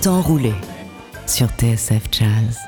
T'enrouler 0.02 0.54
sur 1.26 1.48
TSF 1.48 2.04
Jazz. 2.12 2.67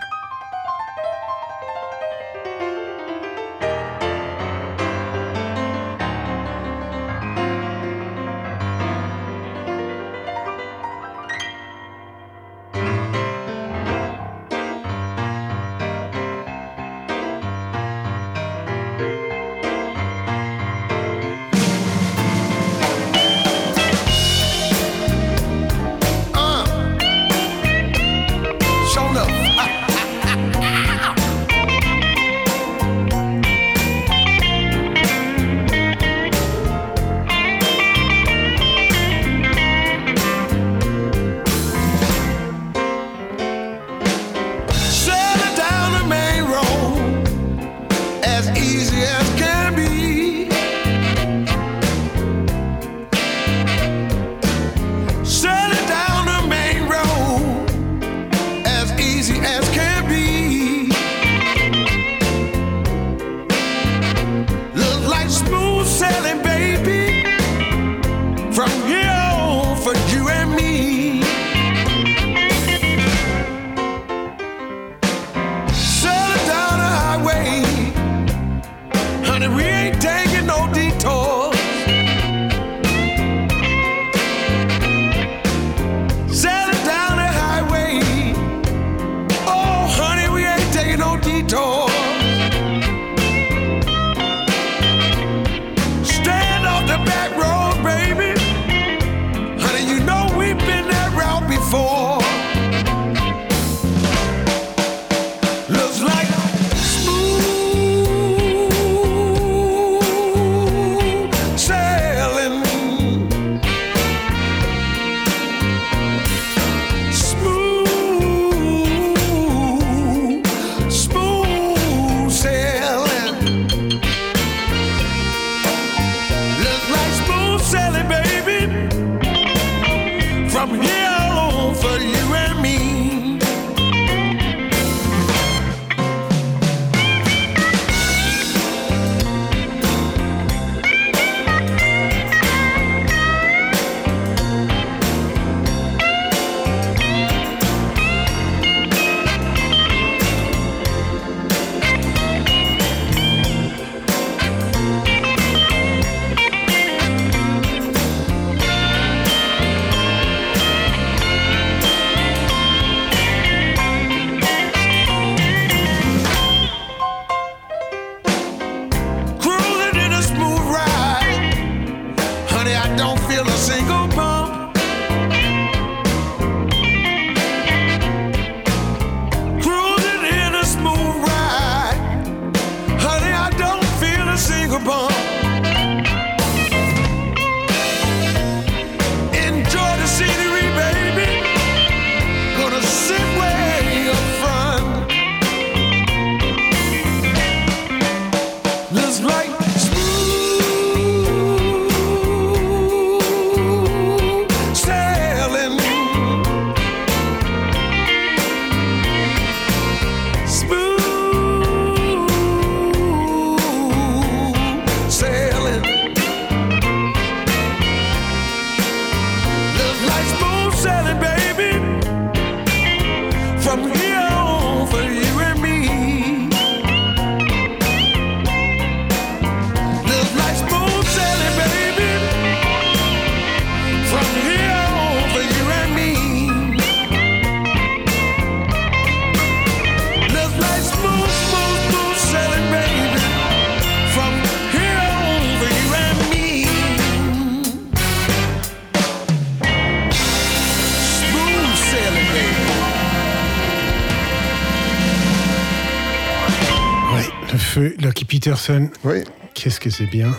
feu, 257.71 257.95
Lucky 258.01 258.25
Peterson. 258.25 258.89
Oui. 259.05 259.19
Qu'est-ce 259.55 259.79
que 259.79 259.91
c'est 259.91 260.07
bien. 260.07 260.33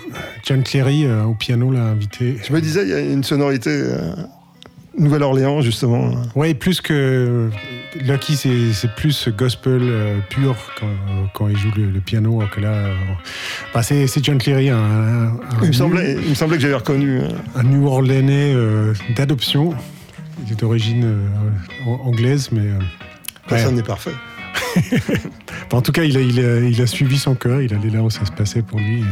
John 0.46 0.64
Cleary 0.64 1.06
euh, 1.06 1.24
au 1.24 1.34
piano 1.34 1.72
l'a 1.72 1.84
invité. 1.84 2.38
Je 2.46 2.52
me 2.52 2.60
disais, 2.60 2.84
il 2.84 2.90
y 2.90 2.94
a 2.94 3.00
une 3.00 3.24
sonorité 3.24 3.70
euh, 3.70 4.14
Nouvelle-Orléans, 4.98 5.62
justement. 5.62 6.12
Oui, 6.36 6.54
plus 6.54 6.82
que. 6.82 6.94
Euh, 6.94 7.50
Lucky, 8.02 8.36
c'est 8.36 8.94
plus 8.96 9.30
gospel 9.30 9.82
pur 10.30 10.56
quand, 11.34 11.48
il 11.48 11.58
joue 11.58 11.72
le, 11.76 12.00
piano, 12.00 12.42
que 12.54 12.62
là. 12.62 12.90
Bah, 13.74 13.82
c'est 13.84 14.24
John 14.24 14.38
Cleary. 14.38 14.70
Hein, 14.70 15.34
il, 15.62 15.68
me 15.70 15.74
semblait, 15.74 16.14
il 16.14 16.30
me 16.30 16.36
semblait 16.36 16.58
que 16.58 16.62
j'avais 16.62 16.76
reconnu. 16.76 17.20
Un 17.56 17.64
New 17.64 17.88
Orleanais 17.88 18.56
d'adoption. 19.16 19.74
Il 20.46 20.54
est 20.54 20.56
d'origine 20.56 21.06
anglaise, 21.86 22.50
mais. 22.52 22.70
Personne 23.48 23.72
ouais. 23.72 23.76
n'est 23.76 23.84
parfait. 23.84 24.12
en 25.72 25.82
tout 25.82 25.92
cas, 25.92 26.04
il 26.04 26.82
a, 26.82 26.88
suivi 26.88 27.18
son 27.18 27.36
cœur, 27.36 27.62
il 27.62 27.74
allait 27.74 27.90
là 27.90 28.02
où 28.02 28.10
ça 28.10 28.26
se 28.26 28.32
passait 28.32 28.62
pour 28.62 28.80
lui. 28.80 29.04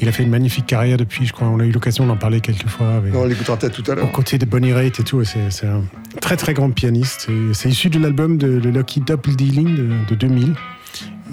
il 0.00 0.08
a 0.08 0.12
fait 0.12 0.22
une 0.22 0.30
magnifique 0.30 0.66
carrière 0.66 0.96
depuis, 0.96 1.26
je 1.26 1.32
crois. 1.32 1.48
On 1.48 1.60
a 1.60 1.64
eu 1.64 1.72
l'occasion 1.72 2.06
d'en 2.06 2.16
parler 2.16 2.40
quelques 2.40 2.68
fois. 2.68 2.94
Avec, 2.94 3.14
on 3.14 3.24
l'écoutera 3.24 3.56
peut-être 3.56 3.82
tout 3.82 3.90
à 3.90 3.94
l'heure. 3.94 4.10
De 4.12 4.44
Bonnie 4.46 4.72
Raitt 4.72 4.98
et 4.98 5.04
tout. 5.04 5.22
C'est 5.24 5.66
un 5.66 5.82
très 6.20 6.36
très 6.36 6.54
grand 6.54 6.70
pianiste. 6.70 7.28
C'est 7.52 7.68
issu 7.68 7.90
de 7.90 7.98
l'album 7.98 8.38
de, 8.38 8.46
Lucky 8.68 9.00
Double 9.00 9.36
Dealing 9.36 9.76
de, 9.76 9.88
de 10.08 10.14
2000. 10.14 10.54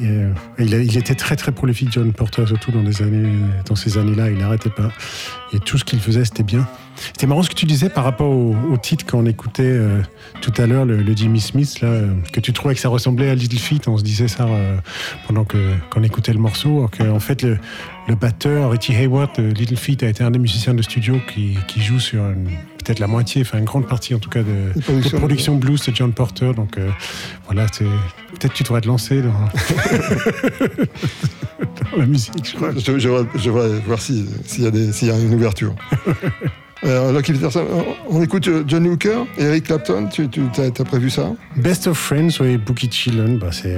Euh, 0.02 0.32
il, 0.58 0.98
était 0.98 1.16
très 1.16 1.36
très 1.36 1.52
prolifique, 1.52 1.90
John 1.92 2.14
Porter, 2.14 2.46
surtout 2.48 2.72
dans 2.72 3.76
ces 3.76 3.98
années-là. 3.98 4.30
Il 4.30 4.38
n'arrêtait 4.38 4.70
pas. 4.70 4.90
Et 5.54 5.60
tout 5.60 5.78
ce 5.78 5.84
qu'il 5.84 6.00
faisait, 6.00 6.26
c'était 6.26 6.44
bien. 6.44 6.68
C'était 7.08 7.28
marrant 7.28 7.44
ce 7.44 7.50
que 7.50 7.56
tu 7.56 7.66
disais 7.66 7.90
par 7.90 8.04
rapport 8.04 8.30
au, 8.30 8.56
au 8.72 8.78
titre 8.78 9.06
qu'on 9.06 9.26
écoutait 9.26 9.64
euh, 9.64 10.02
tout 10.42 10.54
à 10.58 10.66
l'heure, 10.68 10.86
le, 10.86 10.98
le 11.02 11.16
Jimmy 11.16 11.40
Smith, 11.40 11.80
là, 11.82 11.88
euh, 11.90 12.14
que 12.34 12.40
tu 12.40 12.54
trouvais 12.54 12.76
que 12.76 12.82
ça 12.82 12.90
ressemblait 12.90 13.30
à 13.30 13.36
Little 13.36 13.58
Feat. 13.60 13.88
On 13.88 13.98
se 13.98 14.04
disait 14.04 14.28
ça 14.28 14.46
euh, 14.46 14.78
pendant 15.28 15.46
que- 15.46 15.74
qu'on 15.90 16.04
écoutait 16.04 16.34
le 16.34 16.40
morceau. 16.40 16.78
Alors 16.78 16.92
que, 16.92 17.04
en 17.10 17.20
fait, 17.20 17.42
le, 17.44 17.58
le 18.08 18.16
batteur, 18.16 18.72
Richie 18.72 18.96
Hayward, 18.96 19.36
de 19.38 19.44
Little 19.54 19.78
Feat, 19.78 20.04
a 20.04 20.08
été 20.08 20.24
un 20.24 20.32
des 20.32 20.40
musiciens 20.40 20.74
de 20.74 20.82
studio 20.82 21.20
qui, 21.34 21.58
qui 21.68 21.82
joue 21.82 22.00
sur 22.00 22.24
une- 22.24 22.50
peut-être 22.84 23.00
la 23.00 23.08
moitié, 23.08 23.42
enfin 23.42 23.60
une 23.60 23.66
grande 23.66 23.88
partie 23.88 24.16
en 24.16 24.20
tout 24.20 24.30
cas 24.30 24.42
de, 24.42 24.50
Une 24.50 24.74
de 24.76 24.82
production. 24.82 25.18
production 25.20 25.56
blues 25.58 25.84
de 25.86 25.96
John 25.96 26.12
Porter. 26.14 26.54
Donc 26.56 26.78
voilà, 27.46 27.68
c'est- 27.72 27.84
peut-être 27.84 28.54
tu 28.54 28.64
devrais 28.64 28.82
te 28.82 28.88
lancer 28.88 29.22
dans, 29.22 29.32
dans 31.92 31.98
la 31.98 32.06
musique, 32.06 32.46
je. 32.46 32.80
Je, 32.80 33.00
je, 33.00 33.10
vais- 33.10 33.26
je 33.36 33.50
vais 33.52 33.80
voir 33.86 34.02
si- 34.02 34.26
s'il 34.46 34.64
y, 34.64 34.68
a 34.68 34.72
des- 34.72 34.92
s'il 34.94 35.08
y 35.08 35.12
a 35.12 35.20
une 35.20 35.34
ouverture. 35.34 35.76
Euh, 36.86 37.12
Lucky 37.12 37.34
Peterson, 37.34 37.66
on- 38.10 38.22
écoute 38.24 38.48
euh, 38.48 38.64
John 38.66 38.88
Hooker, 38.88 39.26
Eric 39.38 39.66
Clapton, 39.66 40.08
tu, 40.08 40.30
tu 40.30 40.42
as, 40.62 40.72
prévu 40.86 41.10
ça? 41.10 41.32
Best 41.58 41.88
of 41.88 41.98
Friends 41.98 42.42
et 42.44 42.58
Bookie 42.58 42.90
Chillon, 42.90 43.38
bah 43.40 43.50
c'est 43.52 43.78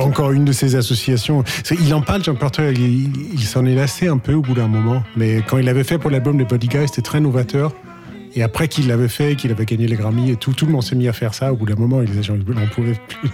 encore, 0.00 0.30
une 0.30 0.44
de 0.44 0.52
ces 0.52 0.76
associations. 0.76 1.42
Il 1.70 1.92
en 1.94 2.00
parle, 2.00 2.22
John 2.22 2.36
Porter, 2.36 2.72
il, 2.72 3.42
s'en 3.42 3.64
est 3.66 3.74
lassé 3.74 4.06
un 4.08 4.18
peu 4.18 4.34
au 4.34 4.42
bout 4.42 4.54
d'un 4.54 4.68
moment. 4.68 5.02
Mais 5.16 5.42
quand 5.46 5.58
il 5.58 5.64
l'avait 5.64 5.84
fait 5.84 5.98
pour 5.98 6.10
l'album 6.10 6.36
des 6.38 6.44
Body 6.44 6.68
Guys, 6.68 6.86
c'était 6.88 7.02
très 7.02 7.20
novateur. 7.20 7.72
Et 8.38 8.42
après 8.44 8.68
qu'il 8.68 8.86
l'avait 8.86 9.08
fait, 9.08 9.34
qu'il 9.34 9.50
avait 9.50 9.64
gagné 9.64 9.88
les 9.88 9.96
Grammy 9.96 10.30
et 10.30 10.36
tout, 10.36 10.52
tout 10.52 10.64
le 10.64 10.70
monde 10.70 10.84
s'est 10.84 10.94
mis 10.94 11.08
à 11.08 11.12
faire 11.12 11.34
ça. 11.34 11.52
Au 11.52 11.56
bout 11.56 11.66
d'un 11.66 11.74
moment, 11.74 11.98
les 11.98 12.22
gens 12.22 12.36
n'en 12.36 12.68
pouvaient 12.68 12.94
plus 13.08 13.30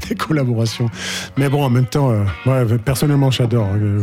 des 0.10 0.14
collaborations. 0.14 0.90
Mais 1.38 1.48
bon, 1.48 1.64
en 1.64 1.70
même 1.70 1.86
temps, 1.86 2.10
euh, 2.46 2.76
personnellement, 2.84 3.30
j'adore 3.30 3.68
euh, 3.74 4.02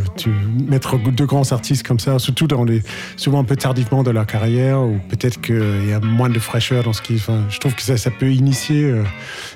mettre 0.68 0.98
deux 0.98 1.28
grands 1.28 1.52
artistes 1.52 1.86
comme 1.86 2.00
ça, 2.00 2.18
surtout 2.18 2.48
dans 2.48 2.64
les, 2.64 2.82
souvent 3.16 3.42
un 3.42 3.44
peu 3.44 3.56
tardivement 3.56 4.02
de 4.02 4.10
leur 4.10 4.26
carrière, 4.26 4.82
ou 4.82 4.98
peut-être 5.10 5.40
qu'il 5.40 5.88
y 5.88 5.94
a 5.94 6.00
moins 6.00 6.30
de 6.30 6.40
fraîcheur 6.40 6.84
dans 6.84 6.94
ce 6.94 7.04
qui. 7.04 7.18
Enfin, 7.18 7.44
je 7.52 7.60
trouve 7.60 7.76
que 7.76 7.84
ça, 7.84 7.96
ça 7.98 8.10
peut 8.10 8.32
initier, 8.32 8.86
euh, 8.86 9.04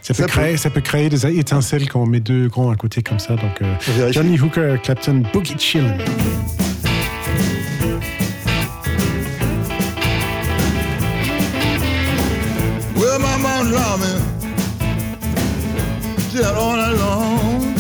ça, 0.04 0.14
peut 0.14 0.22
Ça 0.22 0.24
peut. 0.28 0.30
créer, 0.30 0.58
ça 0.58 0.70
peut 0.70 0.82
créer 0.82 1.10
des 1.10 1.26
étincelles 1.26 1.90
quand 1.90 2.04
on 2.04 2.06
met 2.06 2.20
deux 2.20 2.50
grands 2.50 2.70
à 2.70 2.76
côté 2.76 3.02
comme 3.02 3.18
ça. 3.18 3.36
Donc, 3.36 3.64
euh. 3.64 4.12
Johnny 4.12 4.40
Hooker, 4.40 4.78
Clapton, 4.84 5.24
Boogie 5.34 5.58
Chillin. 5.58 5.98
She 16.34 16.42
all 16.42 16.56
long. 16.56 17.76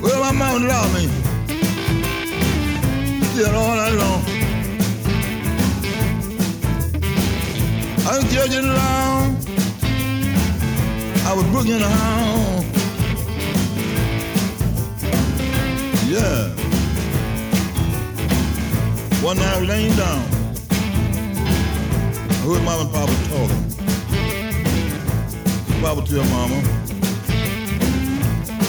Well, 0.00 0.20
my 0.20 0.32
mom 0.32 0.66
loved 0.66 0.94
me. 0.94 1.04
Had 3.36 3.54
all 3.54 3.76
long. 3.76 4.24
I 8.06 8.16
was 8.16 8.24
judging 8.32 8.64
around. 8.64 9.36
I 11.26 11.34
was 11.36 11.44
booking 11.52 11.82
around. 11.82 12.64
Yeah. 16.08 16.48
One 19.22 19.36
night 19.36 19.56
I 19.56 19.60
was 19.60 19.68
laying 19.68 19.96
down. 19.96 20.24
I 22.30 22.34
heard 22.46 22.62
mama 22.64 22.84
and 22.84 22.92
papa 22.92 23.12
talking. 23.28 23.83
Papa 25.84 26.00
tell 26.06 26.24
mama, 26.24 26.56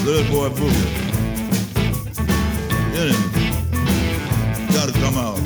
let 0.04 0.18
that 0.18 0.28
boy 0.30 0.50
boogie. 0.50 0.90
Anyway, 2.94 3.30
gotta 4.74 4.92
come 5.00 5.18
out. 5.18 5.40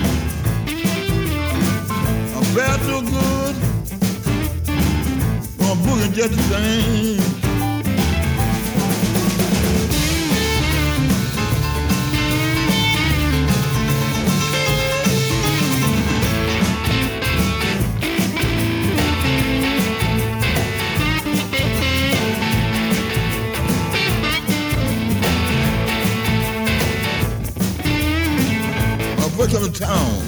I 2.33 2.43
felt 2.55 2.81
so 2.81 3.01
good. 3.01 3.55
I'm 5.61 5.77
boogie 5.85 6.11
just 6.11 6.31
the 6.31 6.41
same. 6.41 7.48
First 29.39 29.55
come 29.55 29.71
to 29.71 29.79
town. 29.79 30.21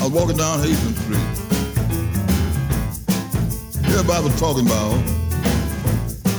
I 0.00 0.04
was 0.04 0.10
walking 0.10 0.36
down 0.36 0.60
Hastings 0.60 0.98
Street. 1.00 1.16
Everybody 3.86 4.24
was 4.24 4.38
talking 4.38 4.66
about 4.66 4.92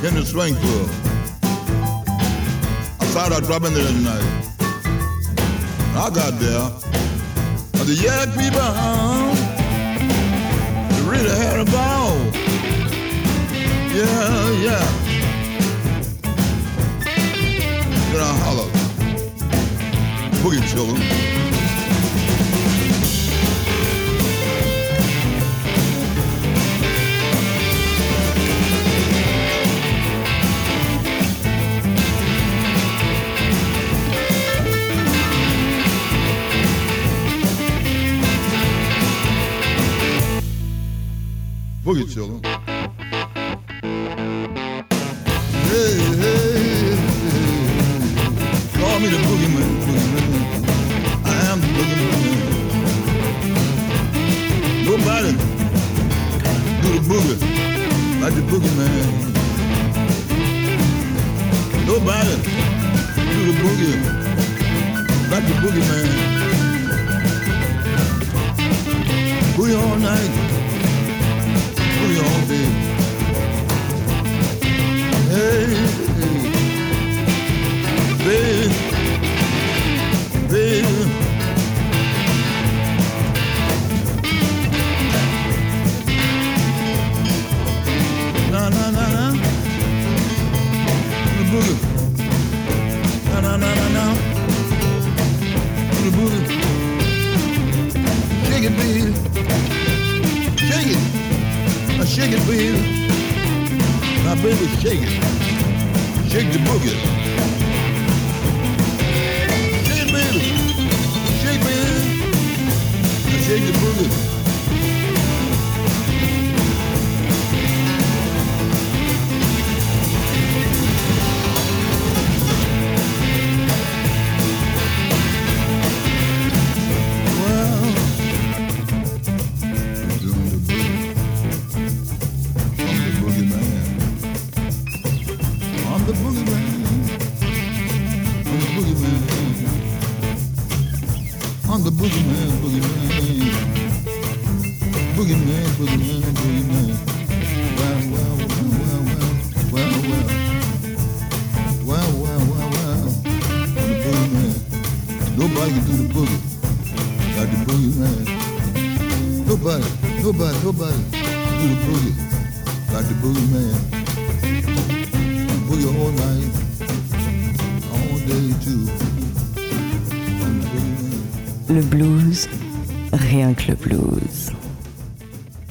in 0.06 0.14
the 0.14 0.24
swing 0.24 0.54
club. 0.54 0.90
I 3.00 3.06
thought 3.06 3.32
I'd 3.32 3.44
drop 3.44 3.64
in 3.64 3.74
there 3.74 3.88
tonight. 3.88 4.24
I 5.96 6.12
got 6.14 6.40
there. 6.40 6.70
I 7.74 7.86
said, 7.86 7.98
yeah, 7.98 8.26
people? 8.38 9.61
Boogie 20.76 21.51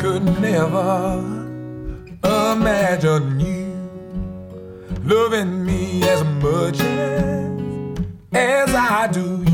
Could 0.00 0.24
never 0.40 1.18
imagine 2.24 3.38
you 3.38 3.66
loving 5.04 5.62
me 5.66 6.02
as 6.08 6.24
much 6.42 6.80
as, 6.80 7.98
as 8.32 8.74
I 8.74 9.08
do 9.12 9.49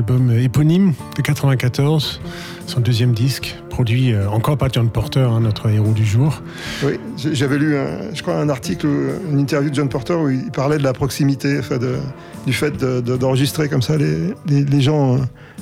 issu 0.00 0.06
de 0.06 0.06
son 0.06 0.14
album 0.14 0.30
euh, 0.30 0.42
éponyme 0.42 0.94
de 1.16 1.22
94, 1.22 2.20
son 2.66 2.80
deuxième 2.80 3.12
disque, 3.12 3.56
produit 3.80 4.12
euh, 4.12 4.28
encore 4.28 4.58
par 4.58 4.70
John 4.70 4.90
Porter, 4.90 5.20
hein, 5.20 5.40
notre 5.40 5.70
héros 5.70 5.92
du 5.92 6.04
jour. 6.04 6.42
Oui, 6.84 6.98
j'avais 7.32 7.56
lu, 7.56 7.78
un- 7.78 8.12
je 8.12 8.20
crois, 8.20 8.34
un 8.34 8.50
article, 8.50 8.86
une 9.32 9.38
interview 9.38 9.70
de 9.70 9.74
John 9.74 9.88
Porter 9.88 10.12
où 10.12 10.28
il 10.28 10.50
parlait 10.50 10.76
de 10.76 10.82
la 10.82 10.92
proximité, 10.92 11.58
enfin, 11.58 11.78
de- 11.78 11.96
du 12.46 12.52
fait 12.52 12.76
de- 12.76 13.00
de- 13.00 13.16
d'enregistrer 13.16 13.70
comme 13.70 13.80
ça 13.80 13.96
les, 13.96 14.34
les- 14.46 14.64
les 14.64 14.80
gens 14.82 15.14
euh, 15.14 15.18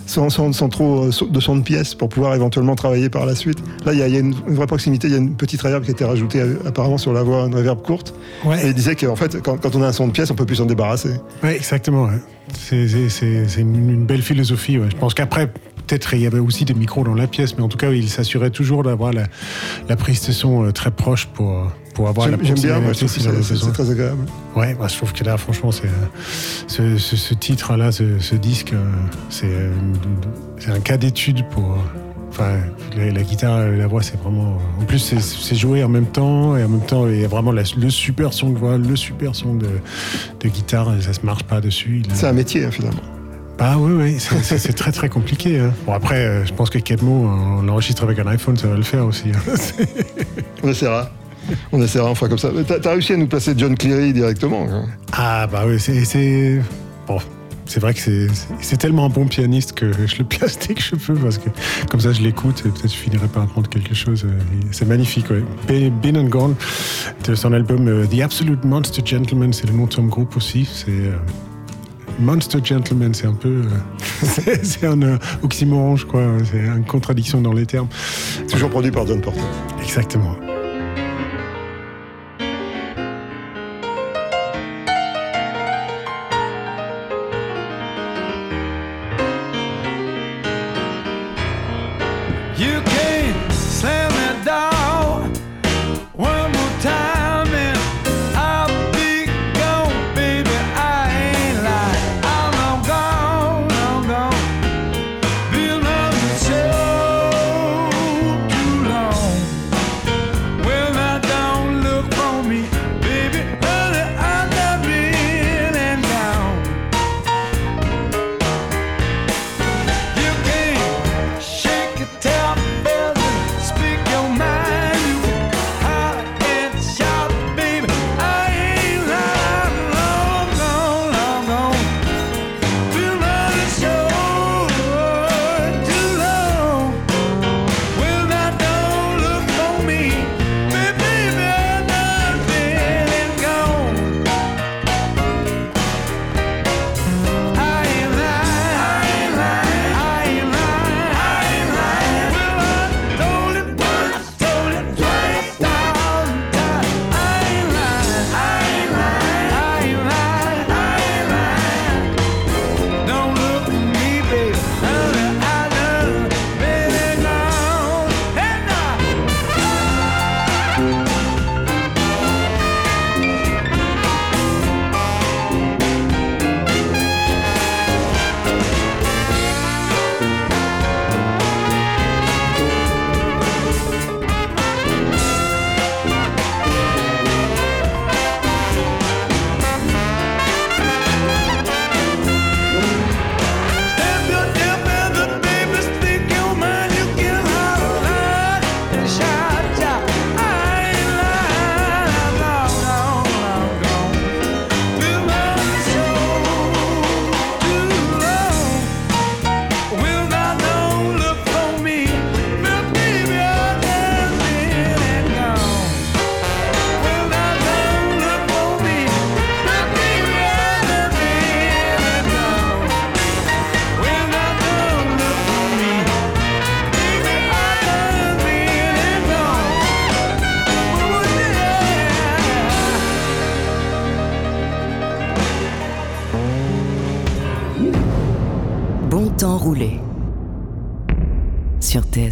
sans, 0.07 0.31
sans- 0.31 0.53
sans 0.53 0.69
trop 0.69 1.05
euh, 1.05 1.11
de 1.31 1.39
son 1.39 1.55
de 1.55 1.63
pièce 1.63 1.95
pour 1.95 2.09
pouvoir 2.09 2.35
éventuellement 2.35 2.75
travailler 2.75 3.09
par 3.09 3.25
la 3.25 3.37
suite. 3.37 3.59
Là, 3.87 3.93
il 3.93 4.01
y 4.01 4.03
a, 4.03 4.09
il 4.09 4.15
y 4.15 4.17
a 4.17 4.21
une, 4.21 4.35
vraie 4.49 4.67
proximité, 4.67 5.07
il 5.07 5.13
y 5.13 5.17
a 5.17 5.19
une 5.19 5.37
petite 5.37 5.63
reverb 5.63 5.85
qui 5.85 5.91
a 5.91 5.93
été 5.93 6.05
rajoutée 6.05 6.43
apparemment 6.67 6.99
sur 6.99 7.13
la 7.13 7.23
voix, 7.23 7.47
une 7.47 7.55
reverb 7.55 7.81
courte. 7.83 8.15
Ouais. 8.45 8.65
Et 8.65 8.69
il 8.71 8.75
disait 8.75 8.97
qu'en 8.97 9.15
fait, 9.15 9.41
quand, 9.45 9.59
quand 9.59 9.77
on 9.77 9.83
a 9.83 9.87
un 9.87 9.93
son 9.93 10.09
de 10.09 10.13
pièce, 10.13 10.29
on 10.33 10.35
peut 10.35 10.45
plus 10.47 10.57
s'en 10.57 10.67
débarrasser. 10.67 11.13
Oui, 11.45 11.51
exactement. 11.51 12.07
ouais. 12.07 12.19
C'est- 12.53 13.61
une, 13.61 13.77
une 13.91 14.07
belle 14.07 14.23
philosophie. 14.23 14.77
ouais. 14.77 14.89
Je 14.91 14.97
pense 14.97 15.15
qu'après, 15.15 15.47
peut-être 15.87 16.13
il 16.15 16.21
y 16.21 16.27
avait 16.27 16.39
aussi 16.39 16.65
des 16.67 16.75
micros 16.75 17.03
dans 17.05 17.15
la 17.15 17.27
pièce, 17.27 17.57
mais 17.57 17.63
en 17.65 17.69
tout 17.69 17.79
cas, 17.79 17.91
il 17.93 18.08
s'assurait 18.09 18.51
toujours 18.51 18.83
d'avoir 18.83 19.13
la, 19.13 19.25
la 19.89 19.97
prise 19.97 20.27
de 20.27 20.33
son 20.33 20.65
euh, 20.67 20.73
très 20.73 20.91
proche 20.91 21.27
pour, 21.27 21.51
euh, 21.53 21.65
pour 21.95 22.09
avoir 22.09 22.29
la 22.29 22.37
J'aime 22.37 22.45
j'aime 22.47 22.55
bien, 22.57 22.81
moi, 22.81 22.93
je 22.93 22.99
proximité 23.01 23.29
avait 23.31 23.43
c'est- 23.43 23.73
très 23.73 23.91
agréable. 23.91 24.25
Ouais, 24.57 24.75
moi, 24.75 24.89
je 24.89 24.97
trouve 24.97 25.13
que 25.13 25.25
là, 25.25 25.37
franchement, 25.37 25.71
c'est 25.73 25.87
euh, 25.87 25.91
ce, 26.67 26.97
ce- 26.99 27.17
ce 27.17 27.35
titre-là, 27.35 27.93
ce, 27.93 28.19
ce 28.19 28.35
disque, 28.35 28.73
c'est 29.31 30.71
un 30.71 30.81
cas 30.81 30.97
d'étude 30.97 31.45
pour. 31.51 31.77
Enfin, 32.31 32.59
la, 32.97 33.11
la 33.11 33.23
guitare 33.23 33.67
la 33.69 33.87
voix, 33.87 34.03
c'est 34.03 34.21
vraiment. 34.21 34.59
En 34.81 34.85
plus, 34.85 34.99
c'est- 34.99 35.55
joué 35.57 35.83
en 35.83 35.89
même 35.89 36.07
temps, 36.07 36.57
et 36.57 36.63
en 36.63 36.69
même 36.69 36.85
temps, 36.87 37.09
il 37.09 37.21
y 37.21 37.25
a 37.25 37.29
vraiment 37.29 37.53
la- 37.53 37.63
le 37.77 37.91
super 37.91 38.33
son 38.33 38.51
de 38.51 38.59
voix, 38.59 38.77
le 38.79 38.97
super 38.97 39.35
son 39.35 39.55
de, 39.55 39.67
de 40.41 40.49
guitare, 40.49 40.95
et 40.95 41.01
ça 41.03 41.13
se 41.15 41.25
marche 41.25 41.45
pas 41.45 41.61
dessus. 41.61 42.03
Il 42.05 42.13
a- 42.13 42.15
C'est 42.15 42.27
un 42.27 42.33
métier, 42.33 42.65
hein, 42.65 42.71
finalement. 42.71 43.01
Ah 43.61 43.77
oui, 43.79 43.93
oui, 43.93 44.17
c'est 44.43 44.73
très 44.73 44.93
très 44.93 45.09
compliqué. 45.09 45.59
Hein. 45.59 45.73
Bon, 45.85 45.93
après, 45.93 46.25
euh, 46.25 46.45
je 46.45 46.53
pense 46.53 46.71
que 46.71 46.79
Kemo, 46.79 47.11
on 47.11 47.63
l'enregistre 47.63 48.05
avec 48.05 48.19
un 48.21 48.27
iPhone, 48.29 48.57
ça 48.57 48.69
va 48.69 48.77
le 48.77 48.83
faire 48.83 49.05
aussi. 49.05 49.31
Hein. 49.35 49.55
On 50.63 50.69
essaiera. 50.69 51.11
On 51.73 51.83
essaiera 51.83 52.09
une 52.09 52.15
fois 52.15 52.29
comme 52.29 52.39
ça. 52.39 52.51
T'as 52.67 52.91
réussi 52.91 53.15
à 53.15 53.17
nous 53.17 53.27
placer 53.27 53.55
John 53.57 53.77
Cleary 53.77 54.13
directement. 54.13 54.67
Hein. 54.71 54.85
Ah 55.13 55.47
bah 55.51 55.65
oui, 55.67 55.81
c'est. 55.81 56.61
Bon, 57.07 57.19
c'est 57.65 57.81
vrai 57.81 57.95
que 57.95 58.01
c'est 58.61 58.77
tellement 58.77 59.07
un 59.07 59.09
bon 59.09 59.27
pianiste 59.27 59.73
que 59.73 59.93
je 60.07 60.19
le 60.19 60.25
place 60.25 60.59
dès 60.59 60.75
que 60.75 60.83
je 60.83 60.95
peux 60.95 61.15
parce 61.15 61.39
que 61.39 61.49
comme 61.91 62.01
ça 62.01 62.13
je 62.13 62.23
l'écoute 62.23 62.63
et 62.67 62.71
peut-être 62.71 62.93
je 62.93 62.99
finirai 62.99 63.29
par 63.29 63.45
apprendre 63.45 63.69
quelque 63.69 63.95
chose. 63.95 64.25
Euh, 64.25 64.39
c'est 64.73 64.87
magnifique, 64.87 65.27
ouais. 65.31 65.43
Been 65.91 66.19
and 66.19 66.29
Gone, 66.29 66.55
de 67.25 67.35
son 67.35 67.53
album 67.53 67.89
euh, 67.89 68.07
The 68.07 68.21
Absolute 68.21 68.65
Monster 68.65 69.03
Gentleman, 69.05 69.53
c'est 69.53 69.67
le 69.67 69.75
nom 69.75 69.87
de 69.87 69.93
son 69.93 70.05
groupe 70.05 70.37
aussi. 70.37 70.69
C'est. 70.71 71.11
Monster 72.19 72.59
Gentleman, 72.63 73.15
c'est 73.15 73.27
un 73.27 73.35
peu. 73.35 73.63
Euh, 73.63 74.55
c'est 74.63 74.87
un 74.87 75.01
euh, 75.03 75.19
oxymoron, 75.43 75.97
je 75.97 76.07
crois. 76.07 76.23
Hein, 76.23 76.39
c'est 76.51 76.59
une 76.59 76.85
contradiction 76.85 77.41
dans 77.41 77.53
les 77.53 77.67
termes. 77.67 77.89
Toujours 78.51 78.71
produit 78.71 78.91
par 78.91 79.07
John 79.07 79.21
Porter. 79.21 79.41
Exactement. 79.83 80.37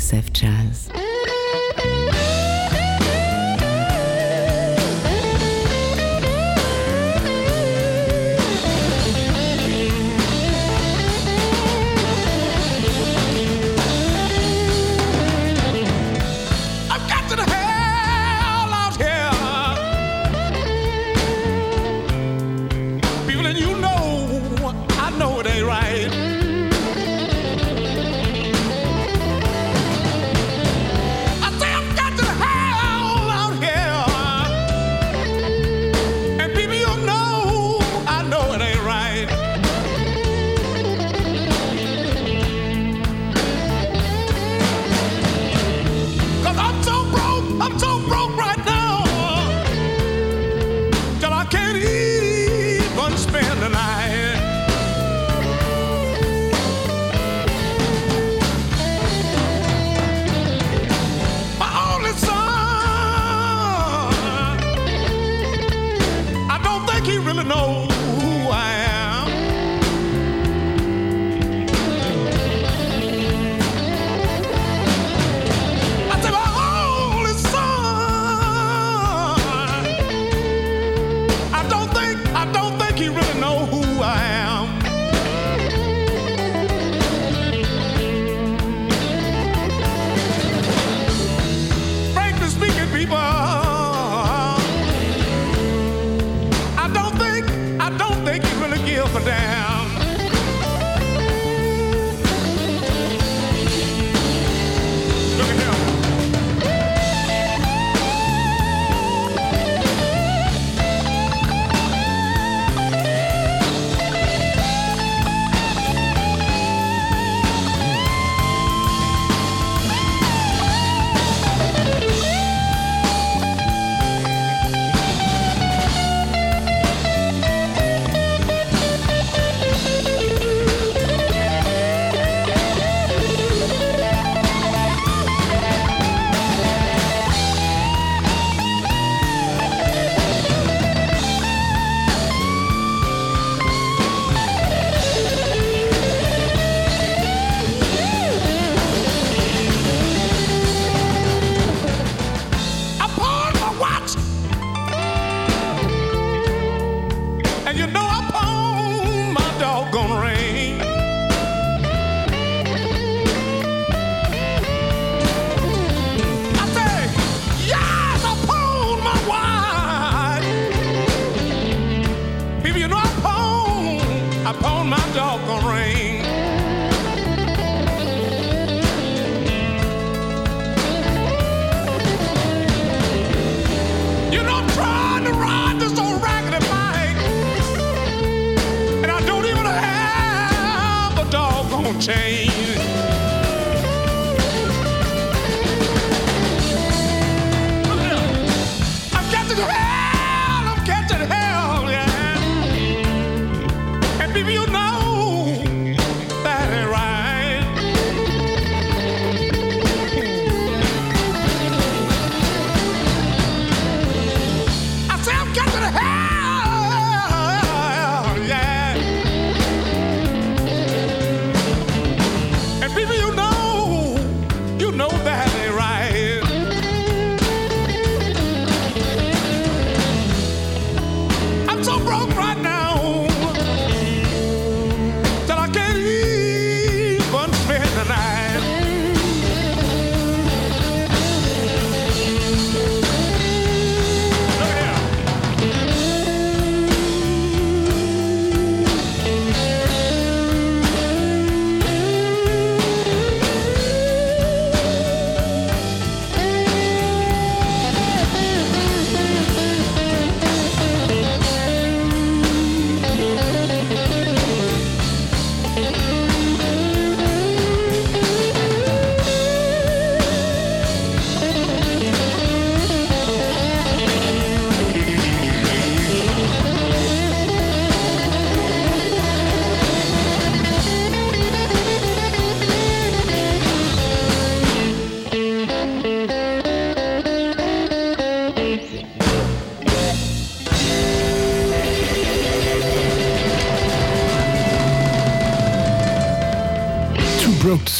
TSF 0.06 0.32
Jazz. 0.32 1.05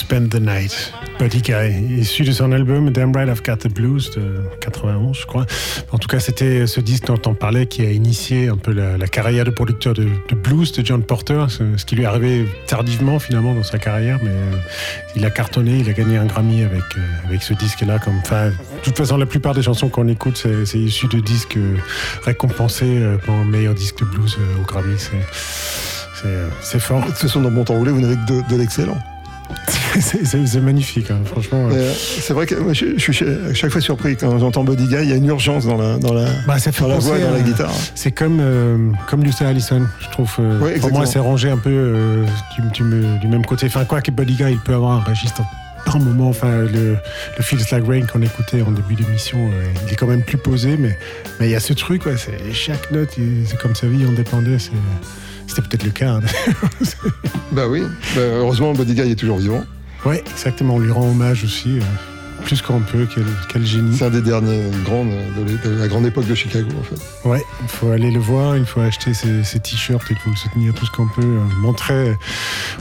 Spend 0.07 0.29
the 0.31 0.41
Night. 0.41 0.93
Buddy 1.19 1.41
Guy, 1.43 1.99
issu 1.99 2.23
de 2.23 2.31
son 2.31 2.53
album 2.53 2.91
Damn 2.91 3.13
Right 3.13 3.29
I've 3.29 3.43
Got 3.43 3.57
the 3.57 3.69
Blues 3.75 4.09
de 4.13 4.41
91, 4.61 5.17
je 5.19 5.27
crois. 5.27 5.47
En 5.91 5.99
tout 5.99 6.07
cas, 6.07 6.21
c'était 6.21 6.69
ce 6.69 6.79
disque 6.81 7.07
dont 7.07 7.21
on 7.27 7.35
parlait 7.35 7.67
qui 7.67 7.83
a 7.83 7.91
initié 7.91 8.47
un 8.47 8.57
peu 8.57 8.73
la, 8.73 8.99
carrière 9.09 9.45
de 9.45 9.51
producteur 9.51 9.95
de, 9.95 10.07
blues 10.37 10.71
de 10.71 10.87
John 10.87 11.03
Porter, 11.03 11.47
ce, 11.49 11.77
ce 11.77 11.85
qui 11.85 11.97
lui 11.97 12.05
est 12.05 12.07
arrivé 12.07 12.47
tardivement 12.69 13.19
finalement 13.19 13.53
dans 13.53 13.65
sa 13.65 13.79
carrière, 13.79 14.21
mais 14.23 14.31
euh, 14.31 14.53
il 15.17 15.25
a 15.25 15.31
cartonné, 15.31 15.79
il 15.81 15.89
a 15.91 15.93
gagné 15.93 16.19
un 16.19 16.27
Grammy 16.27 16.63
avec, 16.63 16.85
euh, 16.97 17.27
avec 17.27 17.43
ce 17.43 17.55
disque-là. 17.55 17.99
De 17.99 18.53
toute 18.85 18.97
façon, 18.97 19.17
la 19.17 19.27
plupart 19.27 19.55
des 19.55 19.63
chansons 19.63 19.89
qu'on 19.89 20.07
écoute, 20.07 20.47
c'est 20.67 20.79
issu 20.79 21.09
de 21.09 21.19
disques 21.19 21.57
euh, 21.57 21.79
récompensés 22.23 22.85
euh, 23.03 23.17
pour 23.19 23.35
meilleur 23.45 23.75
disque 23.75 23.99
de 23.99 24.05
blues 24.05 24.37
euh, 24.39 24.63
au 24.63 24.65
Grammy. 24.65 24.95
C'est- 24.99 25.11
C'est 26.23 26.29
euh, 26.29 26.49
c'est 26.63 26.79
fort. 26.81 27.05
Toute 27.05 27.17
façon, 27.17 27.43
dans 27.43 27.51
Bon 27.51 27.65
Temps 27.65 27.75
Roulé, 27.75 27.91
vous 27.91 28.01
n'avez 28.01 28.15
que 28.15 28.33
de, 28.33 28.49
de 28.55 28.57
l'excellent. 28.57 28.97
C'est 30.01 30.61
magnifique, 30.61 31.11
hein, 31.11 31.21
franchement. 31.25 31.69
Euh, 31.73 31.93
C'est 31.97 32.35
vrai 32.35 32.47
que 32.47 32.55
je, 32.75 32.99
je 32.99 33.13
suis 33.13 33.25
à 33.25 33.55
chaque 33.55 33.71
fois 33.71 33.81
surpris 33.81 34.17
quand 34.17 34.39
j'entends 34.39 34.63
Guy. 34.65 35.03
Il 35.03 35.09
y 35.09 35.13
a 35.13 35.17
une 35.17 35.27
urgence 35.27 35.65
dans 35.67 35.77
la, 35.77 35.97
dans 35.99 36.13
la, 36.13 36.27
Bah, 36.47 36.59
ça 36.59 36.71
fait 36.73 36.83
dans 36.83 36.89
la 36.89 36.99
voix 36.99 37.19
dans 37.19 37.31
guitare. 37.41 37.73
C'est 37.95 38.13
comme, 38.13 38.39
euh, 38.41 38.91
comme 39.09 39.25
Luther 39.25 39.47
Allison, 39.47 39.87
je 40.01 40.09
trouve. 40.11 40.31
euh, 40.41 40.59
pour 40.81 40.91
moi, 40.93 41.07
c'est 41.07 41.19
rangé 41.19 41.49
un 41.51 41.57
peu 41.57 41.71
euh, 41.73 42.25
du, 42.57 42.71
du 42.71 42.83
me- 42.83 43.19
du 43.19 43.27
même 43.29 43.45
côté. 43.47 43.67
Enfin, 43.67 43.85
quoi 43.87 44.03
que 44.03 44.11
Guy, 44.11 44.37
il 44.51 44.59
peut 44.59 44.75
avoir 44.75 44.93
un 44.93 45.01
registre 45.01 45.43
par 45.87 45.99
moment. 45.99 46.29
Enfin, 46.29 46.51
le, 46.59 46.97
le 47.39 47.43
Feels 47.43 47.61
Like 47.73 47.87
Rain 47.89 48.03
qu'on 48.13 48.21
écoutait 48.21 48.61
en 48.61 48.73
début 48.73 48.95
d'émission, 48.97 49.39
euh, 49.39 49.65
il 49.87 49.93
est 49.93 49.97
quand 49.97 50.09
même 50.09 50.23
plus 50.23 50.37
posé, 50.39 50.77
mais 50.77 50.99
mais 51.41 51.47
il 51.49 51.53
y 51.53 51.57
a 51.57 51.61
ce 51.61 51.73
truc, 51.73 52.05
ouais, 52.07 52.17
chaque 52.53 52.91
note, 52.91 53.11
c'est 53.47 53.59
comme 53.59 53.75
sa 53.75 53.87
vie 53.87 54.05
en 54.05 54.13
dépendait. 54.13 54.59
C'était 55.47 55.63
peut-être 55.63 55.85
le 55.85 55.91
cas. 55.91 56.11
hein. 56.15 56.21
Bah 57.53 57.67
oui. 57.69 57.83
Bah, 58.15 58.21
heureusement, 58.21 58.73
Buddy 58.73 58.95
Guy 58.95 59.11
est 59.13 59.15
toujours 59.17 59.39
vivant. 59.39 59.65
ouais, 60.05 60.23
exactement. 60.31 60.75
On 60.75 60.79
lui 60.79 60.91
rend 60.91 61.09
hommage 61.09 61.45
aussi, 61.45 61.79
euh, 61.79 61.83
plus 62.45 62.61
qu'on 62.61 62.81
peut. 62.81 63.07
Quel, 63.15 63.25
quel 63.51 63.65
génie. 63.65 63.97
C'est 63.97 64.05
un 64.05 64.11
des 64.11 64.21
derniers 64.21 64.63
grands 64.85 65.05
de, 65.05 65.11
de- 65.45 65.71
de 65.71 65.79
la 65.81 65.89
grande 65.89 66.05
époque 66.07 66.27
de 66.27 66.35
Chicago, 66.35 66.69
en 66.79 66.83
fait. 66.83 67.29
Ouais, 67.29 67.43
il 67.63 67.69
faut 67.69 67.91
aller 67.91 68.11
le 68.11 68.19
voir, 68.21 68.57
il 68.57 68.67
faut 68.67 68.81
acheter 68.81 69.15
ses, 69.15 69.43
ses 69.45 69.61
t-shirts, 69.61 70.05
il 70.11 70.17
faut 70.17 70.31
le 70.31 70.37
soutenir 70.37 70.75
tout 70.75 70.85
ce 70.85 70.91
qu'on 70.91 71.07
peut, 71.09 71.23
euh, 71.23 71.41
montrer, 71.61 72.15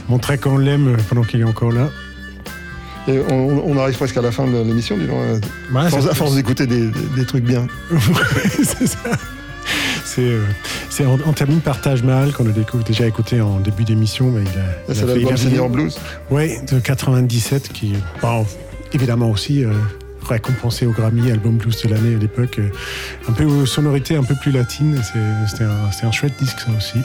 montrer 0.08 0.36
qu'on 0.38 0.58
l'aime 0.58 0.96
pendant 1.08 1.22
qu'il 1.22 1.40
est 1.40 1.44
encore 1.44 1.72
là. 1.72 1.88
Et 3.08 3.20
on, 3.30 3.62
on 3.70 3.78
arrive 3.78 3.94
presque 3.96 4.16
à 4.16 4.20
la 4.22 4.32
fin 4.32 4.46
de 4.46 4.58
l'émission, 4.58 4.98
dis 4.98 5.06
donc. 5.06 5.16
euh, 5.16 5.38
Ouais, 5.72 5.86
à 5.86 5.90
force- 6.14 6.34
d'écouter 6.34 6.66
des, 6.66 6.88
des- 6.88 7.06
des 7.16 7.24
trucs 7.24 7.44
bien. 7.44 7.66
c'est 8.50 8.88
ça. 8.88 8.98
C'est, 10.16 10.22
euh, 10.22 10.44
c'est- 10.88 11.04
on, 11.04 11.18
on 11.26 11.32
termine 11.34 11.60
par 11.60 11.78
Taj 11.82 12.02
Mahal 12.02 12.32
qu'on 12.32 12.48
a 12.48 12.52
déjà 12.86 13.06
écouté 13.06 13.42
en 13.42 13.60
début 13.60 13.84
d'émission. 13.84 14.30
Mais 14.30 14.40
il 14.42 14.48
a, 14.48 14.94
C'est 14.94 15.04
l'album 15.06 15.36
fait- 15.36 15.36
Senior 15.36 15.68
Blues. 15.68 15.98
Ouais, 16.30 16.58
de 16.72 16.78
97, 16.78 17.70
qui 17.70 17.92
bon, 18.22 18.46
évidemment 18.94 19.30
aussi 19.30 19.62
euh, 19.62 19.72
récompensé 20.26 20.86
au 20.86 20.92
Grammy, 20.92 21.30
album 21.30 21.58
blues 21.58 21.82
de 21.82 21.88
l'année 21.90 22.14
à 22.14 22.18
l'époque. 22.18 22.58
euh, 22.60 22.70
un 23.28 23.32
peu 23.32 23.44
aux 23.44 23.66
sonorités 23.66 24.16
un 24.16 24.22
peu 24.24 24.34
plus 24.40 24.52
latines. 24.52 24.98
c'est- 25.02 25.50
C'était 25.50 25.64
un, 25.64 25.90
c'était 25.92 26.06
un 26.06 26.12
chouette 26.12 26.32
disque 26.38 26.60
ça 26.60 26.68
aussi. 26.76 26.98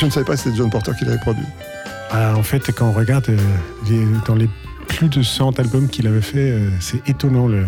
Je 0.00 0.04
ne 0.06 0.10
savais 0.10 0.26
pas 0.26 0.34
que 0.34 0.40
c'était 0.40 0.56
John 0.56 0.68
Porter 0.68 0.92
qui 0.98 1.04
l'avait 1.04 1.18
produit. 1.18 1.44
Ah, 2.10 2.34
en 2.36 2.42
fait, 2.42 2.72
quand 2.72 2.88
on 2.88 2.92
regarde 2.92 3.26
euh, 3.28 3.36
les- 3.88 4.04
dans 4.26 4.34
les 4.34 4.48
plus 4.88 5.08
de 5.08 5.22
100 5.22 5.60
albums 5.60 5.88
qu'il 5.88 6.08
avait 6.08 6.20
fait, 6.22 6.50
euh, 6.50 6.70
c'est 6.80 7.08
étonnant. 7.08 7.46
Le, 7.46 7.66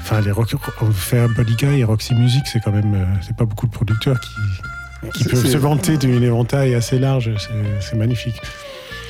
enfin, 0.00 0.20
les 0.20 0.30
rock, 0.30 0.54
faire 0.92 1.28
Buddy 1.28 1.54
Guy 1.56 1.80
et 1.80 1.84
Roxy 1.84 2.14
Music, 2.14 2.42
c'est 2.46 2.60
quand 2.60 2.72
même, 2.72 2.94
euh, 2.94 3.04
c'est 3.22 3.36
pas 3.36 3.44
beaucoup 3.44 3.66
de 3.66 3.72
producteurs 3.72 4.18
qui, 4.20 5.24
peuvent 5.24 5.46
se 5.46 5.56
vanter 5.56 5.96
d'une 5.96 6.22
éventail 6.22 6.74
assez 6.74 6.98
large. 6.98 7.30
C'est- 7.80 7.96
magnifique. 7.96 8.40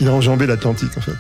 Il 0.00 0.08
a 0.08 0.12
enjambé 0.12 0.46
l'Atlantique, 0.46 0.96
en 0.96 1.00
fait. 1.00 1.16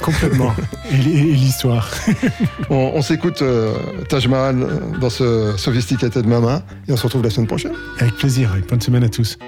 Complètement. 0.00 0.54
et 0.90 0.96
l'histoire. 0.96 1.90
On, 2.70 2.92
on 2.94 3.02
s'écoute 3.02 3.42
euh, 3.42 3.74
Taj 4.08 4.28
Mahal 4.28 4.66
dans 5.00 5.10
ce 5.10 5.54
Sophisticated 5.56 6.26
Mama 6.26 6.62
et 6.86 6.92
on 6.92 6.96
se 6.96 7.02
retrouve 7.04 7.22
la 7.22 7.30
semaine 7.30 7.46
prochaine. 7.46 7.72
Avec 7.98 8.14
plaisir. 8.16 8.54
Bonne 8.68 8.80
semaine 8.80 9.04
à 9.04 9.08
tous. 9.08 9.38